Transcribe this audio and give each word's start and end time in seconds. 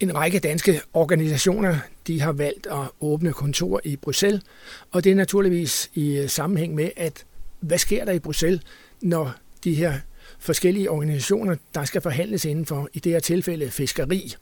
En 0.00 0.14
række 0.14 0.38
danske 0.38 0.80
organisationer 0.94 1.76
de 2.06 2.20
har 2.20 2.32
valgt 2.32 2.66
at 2.66 2.90
åbne 3.00 3.32
kontor 3.32 3.80
i 3.84 3.96
Bruxelles, 3.96 4.42
og 4.90 5.04
det 5.04 5.12
er 5.12 5.16
naturligvis 5.16 5.90
i 5.94 6.16
øh, 6.16 6.28
sammenhæng 6.28 6.74
med, 6.74 6.90
at 6.96 7.24
hvad 7.60 7.78
sker 7.78 8.04
der 8.04 8.12
i 8.12 8.18
Bruxelles, 8.18 8.60
når 9.00 9.34
de 9.64 9.74
her 9.74 9.94
forskellige 10.38 10.90
organisationer, 10.90 11.56
der 11.74 11.84
skal 11.84 12.00
forhandles 12.00 12.44
indenfor, 12.44 12.88
i 12.92 12.98
det 12.98 13.12
her 13.12 13.20
tilfælde 13.20 13.70
fiskeri. 13.70 14.34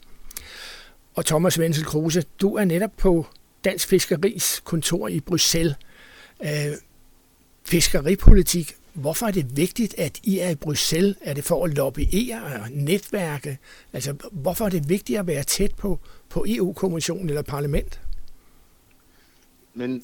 Og 1.14 1.26
Thomas 1.26 1.60
Wenzel 1.60 1.84
Kruse, 1.84 2.24
du 2.40 2.54
er 2.54 2.64
netop 2.64 2.92
på 2.96 3.26
Dansk 3.64 3.88
Fiskeris 3.88 4.60
kontor 4.64 5.08
i 5.08 5.20
Bruxelles. 5.20 5.74
Øh, 6.42 6.48
fiskeripolitik, 7.64 8.74
hvorfor 8.98 9.26
er 9.26 9.30
det 9.30 9.56
vigtigt, 9.56 9.94
at 9.98 10.20
I 10.24 10.38
er 10.38 10.50
i 10.50 10.54
Bruxelles? 10.54 11.16
Er 11.20 11.34
det 11.34 11.44
for 11.44 11.64
at 11.64 11.76
lobbyere 11.76 12.42
og 12.62 12.70
netværke? 12.70 13.58
Altså, 13.92 14.14
hvorfor 14.32 14.64
er 14.64 14.68
det 14.68 14.88
vigtigt 14.88 15.18
at 15.18 15.26
være 15.26 15.42
tæt 15.42 15.74
på, 15.74 15.98
på 16.28 16.44
EU-kommissionen 16.48 17.28
eller 17.28 17.42
parlament? 17.42 18.00
Men 19.74 20.02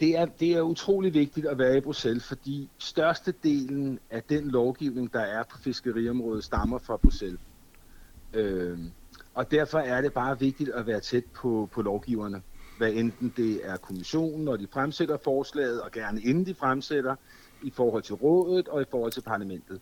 det 0.00 0.18
er, 0.18 0.24
det 0.24 0.52
er 0.52 0.60
utrolig 0.60 1.14
vigtigt 1.14 1.46
at 1.46 1.58
være 1.58 1.76
i 1.76 1.80
Bruxelles, 1.80 2.24
fordi 2.24 2.70
størstedelen 2.78 3.98
af 4.10 4.22
den 4.22 4.50
lovgivning, 4.50 5.12
der 5.12 5.20
er 5.20 5.42
på 5.42 5.58
fiskeriområdet, 5.58 6.44
stammer 6.44 6.78
fra 6.78 6.96
Bruxelles. 6.96 7.40
Øh, 8.34 8.78
og 9.34 9.50
derfor 9.50 9.78
er 9.78 10.00
det 10.00 10.12
bare 10.12 10.38
vigtigt 10.38 10.70
at 10.70 10.86
være 10.86 11.00
tæt 11.00 11.24
på, 11.24 11.68
på 11.72 11.82
lovgiverne. 11.82 12.42
Hvad 12.78 12.92
enten 12.92 13.34
det 13.36 13.60
er 13.64 13.76
kommissionen, 13.76 14.44
når 14.44 14.56
de 14.56 14.66
fremsætter 14.72 15.16
forslaget, 15.24 15.80
og 15.80 15.90
gerne 15.92 16.22
inden 16.22 16.46
de 16.46 16.54
fremsætter, 16.54 17.16
i 17.64 17.70
forhold 17.70 18.02
til 18.02 18.14
rådet 18.14 18.68
og 18.68 18.82
i 18.82 18.84
forhold 18.90 19.12
til 19.12 19.20
parlamentet. 19.20 19.80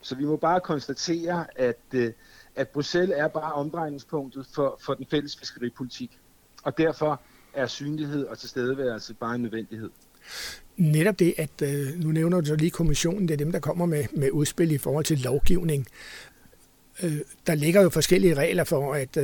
Så 0.00 0.14
vi 0.14 0.24
må 0.24 0.36
bare 0.36 0.60
konstatere, 0.60 1.46
at, 1.56 1.80
øh, 1.94 2.12
at 2.56 2.68
Bruxelles 2.68 3.16
er 3.18 3.28
bare 3.28 3.52
omdrejningspunktet 3.52 4.46
for, 4.54 4.78
for 4.80 4.94
den 4.94 5.06
fælles 5.10 5.36
fiskeripolitik. 5.36 6.18
Og 6.62 6.78
derfor 6.78 7.20
er 7.54 7.66
synlighed 7.66 8.26
og 8.26 8.38
tilstedeværelse 8.38 9.14
bare 9.14 9.34
en 9.34 9.42
nødvendighed. 9.42 9.90
Netop 10.76 11.18
det, 11.18 11.34
at 11.36 11.62
øh, 11.62 12.04
nu 12.04 12.12
nævner 12.12 12.40
du 12.40 12.46
så 12.46 12.56
lige 12.56 12.70
kommissionen, 12.70 13.28
det 13.28 13.34
er 13.34 13.38
dem, 13.38 13.52
der 13.52 13.60
kommer 13.60 13.86
med, 13.86 14.04
med 14.12 14.30
udspil 14.30 14.72
i 14.72 14.78
forhold 14.78 15.04
til 15.04 15.18
lovgivning. 15.18 15.86
Øh, 17.02 17.18
der 17.46 17.54
ligger 17.54 17.82
jo 17.82 17.90
forskellige 17.90 18.34
regler 18.34 18.64
for, 18.64 18.94
at 18.94 19.16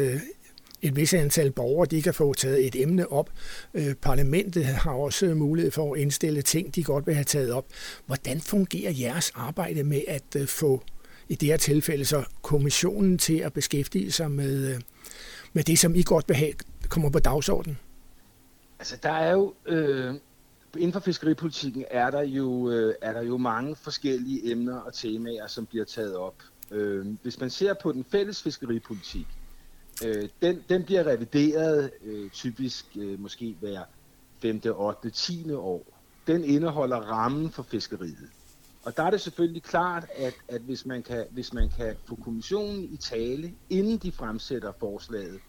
et 0.84 0.96
vis 0.96 1.14
antal 1.14 1.50
borgere 1.52 1.86
de 1.86 2.02
kan 2.02 2.14
få 2.14 2.34
taget 2.34 2.66
et 2.66 2.82
emne 2.82 3.12
op. 3.12 3.30
Øh, 3.74 3.94
parlamentet 3.94 4.64
har 4.64 4.92
også 4.92 5.34
mulighed 5.34 5.70
for 5.70 5.94
at 5.94 6.00
indstille 6.00 6.42
ting, 6.42 6.74
de 6.74 6.84
godt 6.84 7.06
vil 7.06 7.14
have 7.14 7.24
taget 7.24 7.52
op. 7.52 7.66
Hvordan 8.06 8.40
fungerer 8.40 8.92
jeres 9.00 9.30
arbejde 9.34 9.84
med 9.84 10.00
at 10.08 10.36
øh, 10.36 10.46
få, 10.46 10.82
i 11.28 11.34
det 11.34 11.48
her 11.48 11.56
tilfælde, 11.56 12.04
så 12.04 12.24
kommissionen 12.42 13.18
til 13.18 13.38
at 13.38 13.52
beskæftige 13.52 14.12
sig 14.12 14.30
med, 14.30 14.74
øh, 14.74 14.80
med 15.52 15.62
det, 15.62 15.78
som 15.78 15.94
I 15.94 16.02
godt 16.02 16.28
vil 16.28 16.36
have, 16.36 16.52
kommer 16.88 17.10
på 17.10 17.18
dagsordenen? 17.18 17.78
Altså, 18.78 18.96
der 19.02 19.12
er 19.12 19.32
jo... 19.32 19.54
Øh 19.66 20.14
inden 20.76 20.92
for 20.92 21.00
fiskeripolitikken 21.00 21.84
er 21.90 22.10
der 22.10 22.22
jo 22.22 22.70
øh, 22.70 22.94
er 23.02 23.12
der 23.12 23.22
jo 23.22 23.36
mange 23.36 23.76
forskellige 23.76 24.50
emner 24.50 24.76
og 24.76 24.94
temaer, 24.94 25.46
som 25.46 25.66
bliver 25.66 25.84
taget 25.84 26.16
op. 26.16 26.34
Øh, 26.70 27.06
hvis 27.22 27.40
man 27.40 27.50
ser 27.50 27.74
på 27.82 27.92
den 27.92 28.04
fælles 28.04 28.42
fiskeripolitik, 28.42 29.26
øh, 30.04 30.28
den, 30.42 30.64
den 30.68 30.84
bliver 30.84 31.06
revideret 31.06 31.90
øh, 32.04 32.30
typisk 32.30 32.86
øh, 32.96 33.20
måske 33.20 33.56
hver 33.60 33.82
5., 34.42 34.60
8., 34.76 35.10
10. 35.10 35.52
år. 35.52 35.86
Den 36.26 36.44
indeholder 36.44 36.96
rammen 36.96 37.50
for 37.50 37.62
fiskeriet. 37.62 38.30
Og 38.84 38.96
der 38.96 39.02
er 39.02 39.10
det 39.10 39.20
selvfølgelig 39.20 39.62
klart, 39.62 40.06
at, 40.16 40.34
at 40.48 40.60
hvis, 40.60 40.86
man 40.86 41.02
kan, 41.02 41.26
hvis 41.30 41.52
man 41.52 41.70
kan 41.76 41.96
få 42.04 42.14
kommissionen 42.14 42.84
i 42.84 42.96
tale, 42.96 43.54
inden 43.70 43.98
de 43.98 44.12
fremsætter 44.12 44.72
forslaget, 44.78 45.40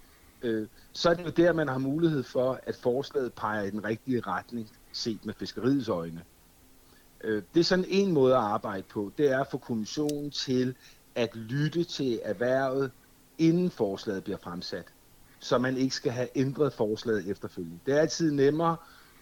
øh, 0.41 0.67
så 0.91 1.09
er 1.09 1.13
det 1.13 1.25
jo 1.25 1.29
der, 1.29 1.53
man 1.53 1.67
har 1.67 1.77
mulighed 1.77 2.23
for, 2.23 2.59
at 2.63 2.75
forslaget 2.75 3.33
peger 3.33 3.63
i 3.63 3.71
den 3.71 3.83
rigtige 3.83 4.21
retning, 4.21 4.69
set 4.91 5.25
med 5.25 5.33
fiskeriets 5.33 5.89
øjne. 5.89 6.21
Øh, 7.23 7.43
det 7.53 7.59
er 7.59 7.63
sådan 7.63 7.85
en 7.87 8.11
måde 8.11 8.33
at 8.35 8.41
arbejde 8.41 8.83
på, 8.83 9.11
det 9.17 9.31
er 9.31 9.39
at 9.39 9.47
få 9.51 9.57
kommissionen 9.57 10.31
til 10.31 10.75
at 11.15 11.35
lytte 11.35 11.83
til 11.83 12.19
erhvervet, 12.23 12.91
inden 13.37 13.71
forslaget 13.71 14.23
bliver 14.23 14.37
fremsat, 14.37 14.85
så 15.39 15.57
man 15.57 15.77
ikke 15.77 15.95
skal 15.95 16.11
have 16.11 16.27
ændret 16.35 16.73
forslaget 16.73 17.29
efterfølgende. 17.29 17.79
Det 17.85 17.93
er 17.93 17.99
altid 17.99 18.31
nemmere, 18.31 18.77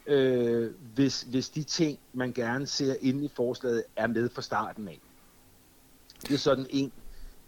øh, 0.07 0.71
hvis, 0.95 1.21
hvis 1.21 1.49
de 1.49 1.63
ting, 1.63 1.99
man 2.13 2.33
gerne 2.33 2.67
ser 2.67 2.95
inde 3.01 3.25
i 3.25 3.29
forslaget, 3.35 3.83
er 3.95 4.07
med 4.07 4.29
fra 4.29 4.41
starten 4.41 4.87
af. 4.87 4.99
Det 6.21 6.31
er 6.31 6.37
sådan 6.37 6.65
en, 6.69 6.91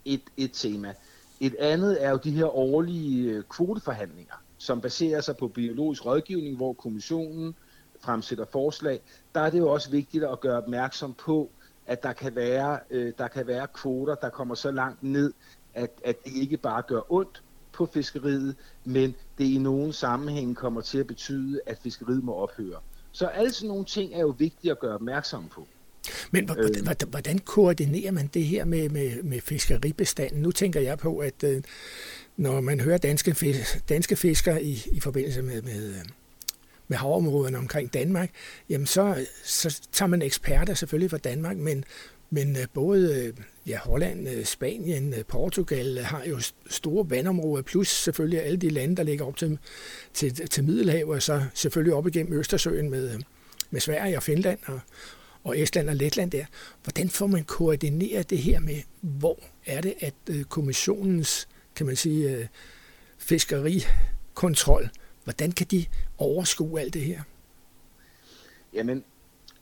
et, 0.05 0.21
et 0.37 0.51
tema. 0.53 0.93
Et 1.39 1.55
andet 1.55 2.03
er 2.03 2.09
jo 2.09 2.17
de 2.17 2.31
her 2.31 2.55
årlige 2.55 3.31
øh, 3.31 3.43
kvoteforhandlinger, 3.43 4.33
som 4.57 4.81
baserer 4.81 5.21
sig 5.21 5.37
på 5.37 5.47
biologisk 5.47 6.05
rådgivning, 6.05 6.55
hvor 6.55 6.73
kommissionen 6.73 7.55
fremsætter 7.99 8.45
forslag. 8.51 9.01
Der 9.35 9.41
er 9.41 9.49
det 9.49 9.59
jo 9.59 9.71
også 9.71 9.91
vigtigt 9.91 10.23
at 10.23 10.39
gøre 10.39 10.57
opmærksom 10.57 11.13
på, 11.13 11.49
at 11.85 12.03
der 12.03 12.13
kan 12.13 12.35
være, 12.35 12.79
øh, 12.89 13.13
der 13.17 13.27
kan 13.27 13.47
være 13.47 13.67
kvoter, 13.67 14.15
der 14.15 14.29
kommer 14.29 14.55
så 14.55 14.71
langt 14.71 15.03
ned, 15.03 15.33
at, 15.75 15.89
at 16.03 16.25
det 16.25 16.33
ikke 16.33 16.57
bare 16.57 16.81
gør 16.87 17.01
ondt 17.13 17.41
på 17.71 17.89
fiskeriet, 17.93 18.55
men 18.85 19.15
det 19.37 19.45
i 19.45 19.57
nogen 19.57 19.93
sammenhæng 19.93 20.55
kommer 20.55 20.81
til 20.81 20.97
at 20.97 21.07
betyde, 21.07 21.59
at 21.65 21.77
fiskeriet 21.83 22.23
må 22.23 22.33
ophøre. 22.33 22.79
Så 23.11 23.25
alle 23.25 23.53
sådan 23.53 23.67
nogle 23.67 23.85
ting 23.85 24.13
er 24.13 24.19
jo 24.19 24.35
vigtige 24.37 24.71
at 24.71 24.79
gøre 24.79 24.93
opmærksom 24.93 25.47
på. 25.51 25.67
Men 26.31 26.45
hvordan, 26.45 26.87
øh, 27.03 27.09
hvordan 27.09 27.39
koordinerer 27.39 28.11
man 28.11 28.27
det 28.33 28.43
her 28.43 28.65
med, 28.65 28.89
med, 28.89 29.23
med 29.23 29.41
fiskeribestanden? 29.41 30.41
Nu 30.41 30.51
tænker 30.51 30.79
jeg 30.79 30.97
på, 30.97 31.17
at 31.17 31.43
øh, 31.43 31.61
når 32.37 32.61
man 32.61 32.79
hører 32.79 32.97
danske, 32.97 33.35
danske 33.89 34.15
fiskere 34.15 34.63
i, 34.63 34.83
i 34.91 34.99
forbindelse 34.99 35.41
med, 35.41 35.61
med, 35.61 35.95
med 36.87 36.97
havområderne 36.97 37.57
omkring 37.57 37.93
Danmark, 37.93 38.29
jamen 38.69 38.87
så, 38.87 39.25
så 39.43 39.81
tager 39.91 40.09
man 40.09 40.21
eksperter 40.21 40.73
selvfølgelig 40.73 41.09
fra 41.09 41.17
Danmark, 41.17 41.57
men 41.57 41.85
men 42.29 42.55
øh, 42.57 42.65
både 42.73 43.25
øh, 43.25 43.33
ja, 43.67 43.77
Holland, 43.77 44.29
øh, 44.29 44.45
Spanien, 44.45 45.13
Portugal 45.27 45.99
har 45.99 46.23
jo 46.23 46.39
store 46.69 47.09
vandområder, 47.09 47.63
plus 47.63 47.87
selvfølgelig 47.87 48.41
alle 48.41 48.57
de 48.57 48.69
lande, 48.69 48.95
der 48.95 49.03
ligger 49.03 49.25
op 49.25 49.37
til, 49.37 49.59
til, 50.13 50.33
til 50.33 50.63
Middelhavet, 50.63 51.15
og 51.15 51.21
så 51.21 51.45
selvfølgelig 51.53 51.93
op 51.93 52.07
igennem 52.07 52.39
Østersøen 52.39 52.89
med, 52.89 53.19
med 53.69 53.81
Sverige 53.81 54.17
og 54.17 54.23
Finland 54.23 54.59
og, 54.65 54.79
og 55.43 55.59
Estland 55.59 55.89
og 55.89 55.95
Letland 55.95 56.31
der. 56.31 56.45
Hvordan 56.83 57.09
får 57.09 57.27
man 57.27 57.43
koordineret 57.43 58.29
det 58.29 58.37
her 58.37 58.59
med, 58.59 58.81
hvor 59.01 59.39
er 59.65 59.81
det, 59.81 59.93
at 59.99 60.13
kommissionens, 60.49 61.47
kan 61.75 61.85
man 61.85 61.95
sige, 61.95 62.49
fiskerikontrol, 63.17 64.89
hvordan 65.23 65.51
kan 65.51 65.67
de 65.71 65.85
overskue 66.17 66.79
alt 66.81 66.93
det 66.93 67.01
her? 67.01 67.21
Jamen, 68.73 69.03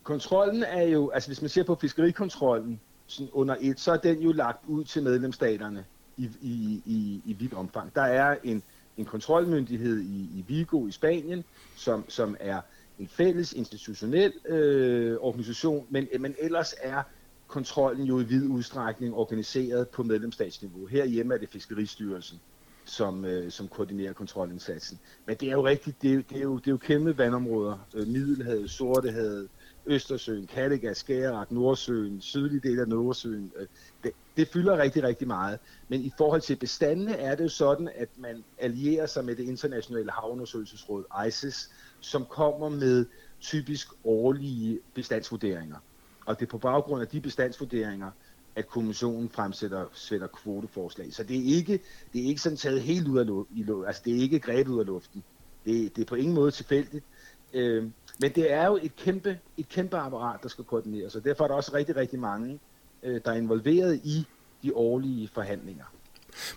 kontrollen 0.03 0.63
er 0.63 0.81
jo, 0.83 1.09
altså 1.09 1.29
hvis 1.29 1.41
man 1.41 1.49
ser 1.49 1.63
på 1.63 1.75
fiskerikontrollen 1.75 2.79
sådan 3.07 3.29
under 3.31 3.55
et, 3.59 3.79
så 3.79 3.91
er 3.91 3.97
den 3.97 4.19
jo 4.21 4.31
lagt 4.31 4.65
ud 4.67 4.83
til 4.83 5.03
medlemsstaterne 5.03 5.85
i, 6.17 6.29
i, 6.41 6.81
i, 6.85 7.21
i 7.25 7.33
vidt 7.33 7.53
omfang. 7.53 7.95
Der 7.95 8.01
er 8.01 8.37
en, 8.43 8.63
en 8.97 9.05
kontrolmyndighed 9.05 10.01
i, 10.01 10.29
i 10.35 10.45
Vigo 10.47 10.87
i 10.87 10.91
Spanien, 10.91 11.43
som, 11.75 12.05
som 12.07 12.37
er 12.39 12.61
en 12.99 13.07
fælles 13.07 13.53
institutionel 13.53 14.33
øh, 14.45 15.17
organisation, 15.19 15.87
men, 15.89 16.07
men 16.19 16.35
ellers 16.39 16.75
er 16.81 17.03
kontrollen 17.47 18.05
jo 18.05 18.19
i 18.19 18.23
vid 18.23 18.47
udstrækning 18.47 19.15
organiseret 19.15 19.89
på 19.89 20.03
medlemsstatsniveau. 20.03 20.85
Herhjemme 20.85 21.33
er 21.33 21.37
det 21.37 21.49
Fiskeristyrelsen, 21.49 22.39
som, 22.85 23.25
øh, 23.25 23.51
som 23.51 23.67
koordinerer 23.67 24.13
kontrolindsatsen. 24.13 24.99
Men 25.25 25.35
det 25.35 25.47
er 25.47 25.51
jo 25.51 25.65
rigtigt, 25.65 26.01
det 26.01 26.13
er, 26.13 26.21
det 26.29 26.37
er, 26.37 26.41
jo, 26.41 26.57
det 26.57 26.67
er 26.67 26.71
jo 26.71 26.77
kæmpe 26.77 27.17
vandområder. 27.17 27.77
Øh, 27.93 28.07
Middelhavet, 28.07 28.69
Sortehavet, 28.69 29.47
Østersøen, 29.85 30.47
Kattegat, 30.47 30.97
Skagerrak, 30.97 31.51
Nordsøen, 31.51 32.21
sydlige 32.21 32.69
del 32.69 32.79
af 32.79 32.88
Nordsøen. 32.88 33.51
Øh, 33.55 33.67
det, 34.03 34.11
det 34.38 34.47
fylder 34.47 34.77
rigtig, 34.77 35.03
rigtig 35.03 35.27
meget. 35.27 35.59
Men 35.88 36.01
i 36.01 36.11
forhold 36.17 36.41
til 36.41 36.55
bestandene 36.55 37.16
er 37.16 37.35
det 37.35 37.44
jo 37.44 37.49
sådan, 37.49 37.89
at 37.95 38.09
man 38.17 38.44
allierer 38.57 39.06
sig 39.06 39.25
med 39.25 39.35
det 39.35 39.44
internationale 39.44 40.12
havundersøgelsesråd, 40.12 41.03
ICES, 41.27 41.69
som 42.00 42.25
kommer 42.25 42.69
med 42.69 43.06
typisk 43.41 43.88
årlige 44.03 44.80
bestandsvurderinger. 44.94 45.77
Og 46.25 46.39
det 46.39 46.45
er 46.45 46.50
på 46.50 46.57
baggrund 46.57 47.01
af 47.01 47.07
de 47.07 47.21
bestandsvurderinger, 47.21 48.12
at 48.56 48.68
kommissionen 48.68 49.30
fremsætter 49.30 49.85
sætter 49.94 50.27
kvoteforslag. 50.27 51.13
Så 51.13 51.24
det 51.24 51.38
er 51.38 51.56
ikke, 51.56 51.80
det 52.13 52.21
er 52.24 52.25
ikke 52.25 52.41
sådan 52.41 52.57
taget 52.57 52.81
helt 52.81 53.07
ud 53.07 53.19
af 53.19 53.25
luften. 53.25 53.85
Altså 53.88 54.01
det 54.06 54.15
er 54.15 54.19
ikke 54.19 54.39
grebet 54.39 54.71
ud 54.71 54.80
af 54.80 54.85
luften. 54.85 55.24
Det, 55.65 55.95
det 55.95 56.01
er 56.01 56.06
på 56.06 56.15
ingen 56.15 56.35
måde 56.35 56.51
tilfældigt. 56.51 57.06
Øh, 57.53 57.89
men 58.19 58.31
det 58.31 58.51
er 58.51 58.65
jo 58.65 58.80
et 58.81 58.95
kæmpe, 58.95 59.39
et 59.57 59.69
kæmpe 59.69 59.98
apparat, 59.98 60.39
der 60.44 60.50
skal 60.50 60.63
koordineres, 60.63 61.15
og 61.15 61.24
derfor 61.24 61.44
er 61.44 61.48
der 61.48 61.56
også 61.56 61.71
rigtig, 61.74 61.95
rigtig 61.95 62.19
mange, 62.19 62.60
øh, 63.04 63.21
der 63.25 63.31
er 63.31 63.36
involveret 63.36 64.01
i 64.04 64.27
de 64.63 64.75
årlige 64.75 65.30
forhandlinger. 65.33 65.86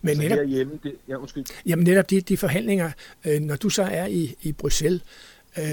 Men 0.03 0.11
altså 0.11 0.29
netop, 0.29 0.47
hjemme, 0.47 0.79
det, 0.82 0.97
ja, 1.08 1.17
undskyld. 1.17 1.44
Jamen 1.67 1.85
netop 1.85 2.11
de, 2.11 2.20
de 2.20 2.37
forhandlinger, 2.37 2.91
øh, 3.25 3.41
når 3.41 3.56
du 3.56 3.69
så 3.69 3.82
er 3.82 4.06
i, 4.06 4.37
i 4.43 4.53
Bruxelles, 4.53 5.03
øh, 5.58 5.64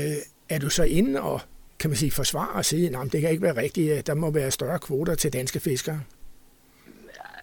er 0.49 0.59
du 0.59 0.69
så 0.69 0.83
inde 0.83 1.21
og 1.21 1.41
kan 1.79 1.89
man 1.89 1.97
sige, 1.97 2.11
forsvare 2.11 2.49
og 2.49 2.65
sige, 2.65 2.97
at 2.97 3.11
det 3.11 3.21
kan 3.21 3.29
ikke 3.29 3.41
være 3.41 3.57
rigtigt, 3.57 4.07
der 4.07 4.13
må 4.13 4.31
være 4.31 4.51
større 4.51 4.79
kvoter 4.79 5.15
til 5.15 5.33
danske 5.33 5.59
fiskere? 5.59 6.01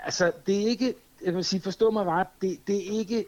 Altså, 0.05 0.33
det 0.47 0.63
er 0.63 0.67
ikke, 0.67 0.95
jeg 1.25 1.35
vil 1.35 1.45
sige, 1.45 1.61
forstå 1.61 1.91
mig 1.91 2.07
ret, 2.07 2.27
det, 2.43 2.59
det 2.67 2.77
er 2.77 2.99
ikke, 2.99 3.25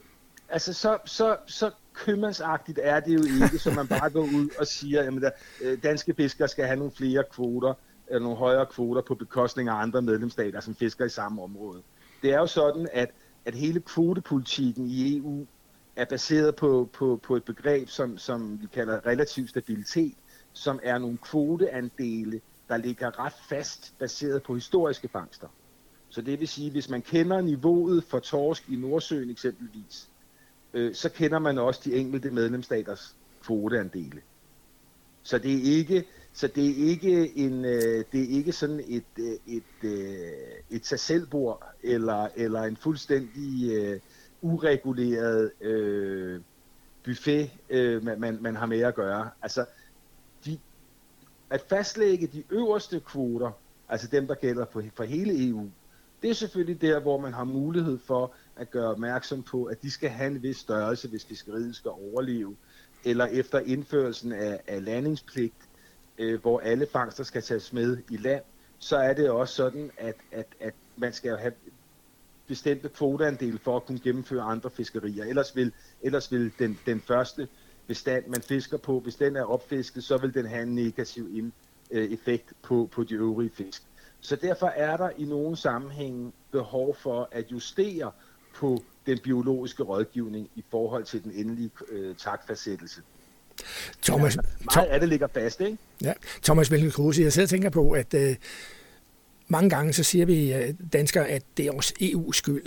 altså 0.49 0.73
så, 0.73 0.99
så, 1.05 1.37
så 1.47 1.71
købmandsagtigt 1.95 2.81
er 2.83 3.01
det 3.01 3.15
jo 3.15 3.23
ikke, 3.45 3.59
så 3.59 3.71
man 3.71 3.89
bare 3.89 4.11
går 4.11 4.21
ud 4.21 4.49
og 4.59 4.67
siger, 4.67 5.03
at 5.03 5.33
øh, 5.63 5.83
danske 5.83 6.15
fiskere 6.15 6.49
skal 6.49 6.67
have 6.67 6.77
nogle 6.77 6.93
flere 6.93 7.25
kvoter, 7.31 7.75
eller 8.09 8.23
nogle 8.23 8.39
højere 8.39 8.67
kvoter 8.67 9.03
på 9.03 9.15
bekostning 9.15 9.69
af 9.69 9.75
andre 9.75 10.03
medlemsstater, 10.03 10.61
som 10.61 10.75
fisker 10.75 11.05
i 11.05 11.09
samme 11.09 11.43
område. 11.43 11.83
Det 12.23 12.33
er 12.33 12.39
jo 12.39 12.47
sådan, 12.47 12.89
at, 12.93 13.11
at 13.45 13.55
hele 13.55 13.81
kvotepolitikken 13.81 14.87
i 14.87 15.17
EU 15.17 15.47
er 15.97 16.05
baseret 16.05 16.57
på, 16.57 16.89
på, 16.93 17.21
på 17.23 17.37
et 17.37 17.45
begreb, 17.45 17.89
som, 17.89 18.19
som 18.19 18.61
vi 18.61 18.67
kalder 18.73 19.07
relativ 19.07 19.49
stabilitet, 19.49 20.15
som 20.53 20.81
er 20.83 20.99
nogle 20.99 21.19
kvoteandele, 21.19 22.41
der 22.69 22.77
ligger 22.77 23.25
ret 23.25 23.35
fast 23.49 23.95
baseret 23.99 24.43
på 24.43 24.55
historiske 24.55 25.09
fangster. 25.09 25.49
Så 26.09 26.23
det 26.23 26.41
vil 26.41 26.49
sige, 26.49 26.71
hvis 26.71 26.89
man 26.89 27.03
kender 27.03 27.41
niveauet 27.41 28.05
for 28.05 28.19
torsk 28.19 28.69
i 28.69 28.77
Nordsøen 28.77 29.31
eksempelvis, 29.31 30.09
øh, 30.75 30.95
så 30.95 31.09
kender 31.09 31.39
man 31.39 31.59
også 31.59 31.81
de 31.85 31.95
enkelte 31.95 32.31
medlemsstaters 32.31 33.17
kvoteandele. 33.43 34.23
Så 35.23 35.39
det 35.39 35.55
er 35.55 35.77
ikke, 35.77 36.05
så 36.33 36.47
det 36.47 36.71
er 36.71 36.89
ikke 36.91 37.37
en, 37.37 37.65
øh, 37.65 38.05
det 38.13 38.23
er 38.25 38.29
ikke 38.29 38.53
sådan 38.53 38.81
et 38.89 39.05
øh, 39.19 39.55
et 39.57 39.63
øh, 39.83 40.33
et 40.71 40.83
tag 40.83 40.99
selvbord 40.99 41.63
eller 41.83 42.29
eller 42.37 42.63
en 42.63 42.77
fuldstændig 42.77 43.73
øh, 43.73 44.01
ureguleret 44.43 45.51
øh, 45.61 46.41
buffet 47.05 47.51
øh, 47.71 48.05
man, 48.05 48.39
man 48.41 48.57
har 48.57 48.67
med 48.67 48.81
at 48.81 48.95
gøre. 48.95 49.31
Altså 49.43 49.65
de, 50.45 50.59
at 51.51 51.65
fastlægge 51.69 52.27
de 52.27 52.43
øverste 52.51 53.01
kvoter, 53.01 53.51
altså 53.89 54.09
dem 54.13 54.27
der 54.27 54.35
gælder 54.35 54.65
på, 54.65 54.83
for 54.95 55.05
hele 55.05 55.49
EU, 55.49 55.71
det 56.23 56.31
er 56.31 56.35
selvfølgelig 56.35 56.81
der, 56.81 57.01
hvor 57.01 57.21
man 57.21 57.33
har 57.33 57.45
mulighed 57.45 57.99
for 57.99 58.35
at 58.57 58.71
gøre 58.71 58.91
opmærksom 58.91 59.43
på, 59.43 59.65
at 59.65 59.83
de 59.83 59.91
skal 59.91 60.11
have 60.11 60.31
en 60.31 60.43
vis 60.43 60.57
størrelse, 60.57 61.09
hvis 61.09 61.25
fiskeriet 61.25 61.77
skal 61.77 61.91
overleve, 61.91 62.57
eller 63.05 63.27
efter 63.27 63.59
indførelsen 63.59 64.33
af, 64.33 64.61
af 64.67 64.85
landingspligt, 64.85 65.55
øh, 66.19 66.41
hvor 66.41 66.61
alle 66.61 66.87
fangster 66.93 67.25
skal 67.25 67.43
tages 67.43 67.73
med 67.73 67.99
i 68.11 68.17
land, 68.17 68.43
så 68.79 68.97
er 68.97 69.13
det 69.13 69.31
også 69.31 69.55
sådan, 69.55 69.91
at, 69.99 70.15
at, 70.33 70.47
at 70.61 70.75
man 70.97 71.13
skal 71.13 71.37
have 71.37 71.53
bestemte 72.47 72.89
kvoteandel 72.89 73.59
for 73.59 73.77
at 73.77 73.87
kunne 73.87 74.01
gennemføre 74.01 74.43
andre 74.43 74.71
fiskerier. 74.71 75.25
Ellers 75.25 75.57
vil, 75.57 75.73
ellers 76.03 76.33
vil 76.33 76.53
den, 76.59 76.79
den 76.87 77.01
første 77.01 77.49
bestand, 77.87 78.27
man 78.27 78.43
fisker 78.43 78.77
på, 78.77 79.01
hvis 79.01 79.15
den 79.15 79.37
er 79.37 79.45
opfisket, 79.45 80.05
så 80.05 80.17
vil 80.17 80.35
den 80.35 80.47
have 80.47 80.63
en 80.63 80.75
negativ 80.75 81.37
ind, 81.37 81.53
øh, 81.91 82.13
effekt 82.13 82.53
på, 82.63 82.89
på 82.93 83.05
de 83.05 83.15
øvrige 83.15 83.51
fisk. 83.51 83.83
Så 84.21 84.37
derfor 84.37 84.67
er 84.67 84.97
der 84.97 85.11
i 85.19 85.25
nogle 85.25 85.57
sammenhænge 85.57 86.33
behov 86.51 86.97
for 86.97 87.29
at 87.33 87.53
justere 87.53 88.13
på 88.55 88.83
den 89.07 89.19
biologiske 89.19 89.83
rådgivning 89.83 90.51
i 90.55 90.65
forhold 90.71 91.05
til 91.05 91.25
den 91.25 91.33
endelige 91.33 91.71
øh, 91.89 92.15
takfastsættelse. 92.17 93.01
Thomas, 94.03 94.37
ja, 94.37 94.41
meget 94.75 94.89
af 94.89 95.01
det 95.01 95.09
ligger 95.09 95.27
fast, 95.27 95.61
ikke? 95.61 95.79
Ja, 96.03 96.13
Thomas 96.43 96.71
Velgen 96.71 96.91
Kruse, 96.91 97.23
jeg 97.23 97.33
sidder 97.33 97.47
og 97.47 97.51
tænker 97.51 97.71
på, 97.71 97.91
at 97.91 98.15
øh, 98.15 98.37
mange 99.49 99.71
gange 99.71 99.93
så 99.93 100.03
siger 100.03 100.27
vi 100.27 100.53
øh, 100.53 100.75
danskere, 100.93 101.29
at 101.29 101.43
det 101.57 101.67
er 101.67 101.73
også 101.73 101.95
EU's 102.01 102.33
skyld. 102.33 102.67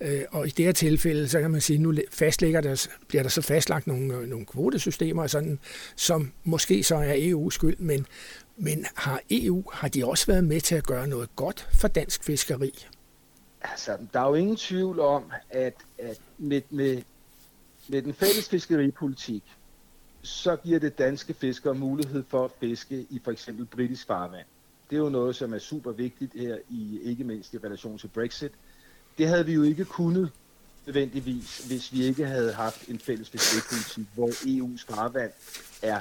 Øh, 0.00 0.22
og 0.30 0.46
i 0.46 0.50
det 0.50 0.64
her 0.64 0.72
tilfælde, 0.72 1.28
så 1.28 1.40
kan 1.40 1.50
man 1.50 1.60
sige, 1.60 1.78
nu 1.78 1.94
fastlægger 2.10 2.60
der, 2.60 2.88
bliver 3.08 3.22
der 3.22 3.30
så 3.30 3.42
fastlagt 3.42 3.86
nogle, 3.86 4.14
øh, 4.14 4.28
nogle 4.28 4.46
kvotesystemer, 4.46 5.26
sådan, 5.26 5.58
som 5.96 6.32
måske 6.44 6.82
så 6.82 6.96
er 6.96 7.14
EU's 7.14 7.50
skyld, 7.50 7.76
men, 7.78 8.06
men 8.56 8.86
har 8.94 9.20
EU, 9.30 9.64
har 9.72 9.88
de 9.88 10.06
også 10.06 10.26
været 10.26 10.44
med 10.44 10.60
til 10.60 10.74
at 10.74 10.86
gøre 10.86 11.06
noget 11.06 11.36
godt 11.36 11.68
for 11.80 11.88
dansk 11.88 12.24
fiskeri? 12.24 12.86
Altså, 13.64 13.98
der 14.12 14.20
er 14.20 14.28
jo 14.28 14.34
ingen 14.34 14.56
tvivl 14.56 15.00
om, 15.00 15.32
at, 15.50 15.74
at 15.98 16.20
med, 16.38 16.62
med, 16.70 17.02
med 17.88 18.02
den 18.02 18.14
fælles 18.14 18.48
fiskeripolitik, 18.48 19.42
så 20.22 20.56
giver 20.56 20.78
det 20.78 20.98
danske 20.98 21.34
fiskere 21.34 21.74
mulighed 21.74 22.24
for 22.28 22.44
at 22.44 22.50
fiske 22.60 23.06
i 23.10 23.20
for 23.24 23.30
eksempel 23.30 23.66
britisk 23.66 24.06
farvand. 24.06 24.46
Det 24.90 24.96
er 24.96 25.00
jo 25.00 25.08
noget, 25.08 25.36
som 25.36 25.54
er 25.54 25.58
super 25.58 25.92
vigtigt 25.92 26.32
her, 26.34 26.58
i 26.70 27.00
ikke 27.02 27.24
mindst 27.24 27.54
i 27.54 27.58
relation 27.58 27.98
til 27.98 28.08
Brexit. 28.08 28.52
Det 29.18 29.28
havde 29.28 29.46
vi 29.46 29.52
jo 29.52 29.62
ikke 29.62 29.84
kunnet 29.84 30.32
nødvendigvis, 30.86 31.58
hvis 31.58 31.92
vi 31.92 32.04
ikke 32.04 32.26
havde 32.26 32.52
haft 32.52 32.88
en 32.88 32.98
fælles 32.98 33.30
fiskeripolitik, 33.30 34.06
hvor 34.14 34.28
EU's 34.28 34.94
farvand 34.94 35.32
er, 35.82 36.00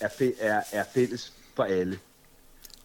er, 0.00 0.08
er, 0.40 0.62
er 0.72 0.84
fælles 0.94 1.32
for 1.54 1.64
alle. 1.64 1.98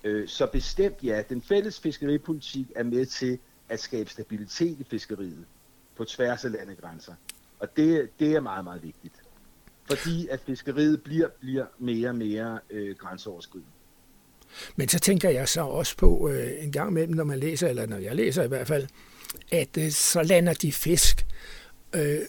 Øh, 0.03 0.27
så 0.27 0.47
bestemt 0.47 1.03
ja, 1.03 1.23
den 1.29 1.41
fælles 1.41 1.79
fiskeripolitik 1.79 2.71
er 2.75 2.83
med 2.83 3.05
til 3.05 3.39
at 3.69 3.79
skabe 3.79 4.09
stabilitet 4.09 4.79
i 4.79 4.83
fiskeriet 4.89 5.45
på 5.97 6.05
tværs 6.05 6.45
af 6.45 6.51
landegrænser. 6.51 7.13
Og 7.59 7.67
det, 7.75 8.09
det 8.19 8.35
er 8.35 8.39
meget, 8.39 8.63
meget 8.63 8.83
vigtigt. 8.83 9.13
Fordi 9.85 10.27
at 10.27 10.39
fiskeriet 10.45 11.03
bliver, 11.03 11.27
bliver 11.39 11.65
mere 11.79 12.09
og 12.09 12.15
mere 12.15 12.59
øh, 12.69 12.95
grænseoverskridende. 12.95 13.71
Men 14.75 14.89
så 14.89 14.99
tænker 14.99 15.29
jeg 15.29 15.49
så 15.49 15.61
også 15.61 15.97
på 15.97 16.29
øh, 16.29 16.63
en 16.63 16.71
gang 16.71 16.89
imellem, 16.89 17.15
når 17.15 17.23
man 17.23 17.39
læser, 17.39 17.67
eller 17.67 17.85
når 17.85 17.97
jeg 17.97 18.15
læser 18.15 18.43
i 18.43 18.47
hvert 18.47 18.67
fald, 18.67 18.87
at 19.51 19.77
øh, 19.77 19.91
så 19.91 20.23
lander 20.23 20.53
de 20.53 20.71
fisk 20.71 21.25
øh, 21.95 22.19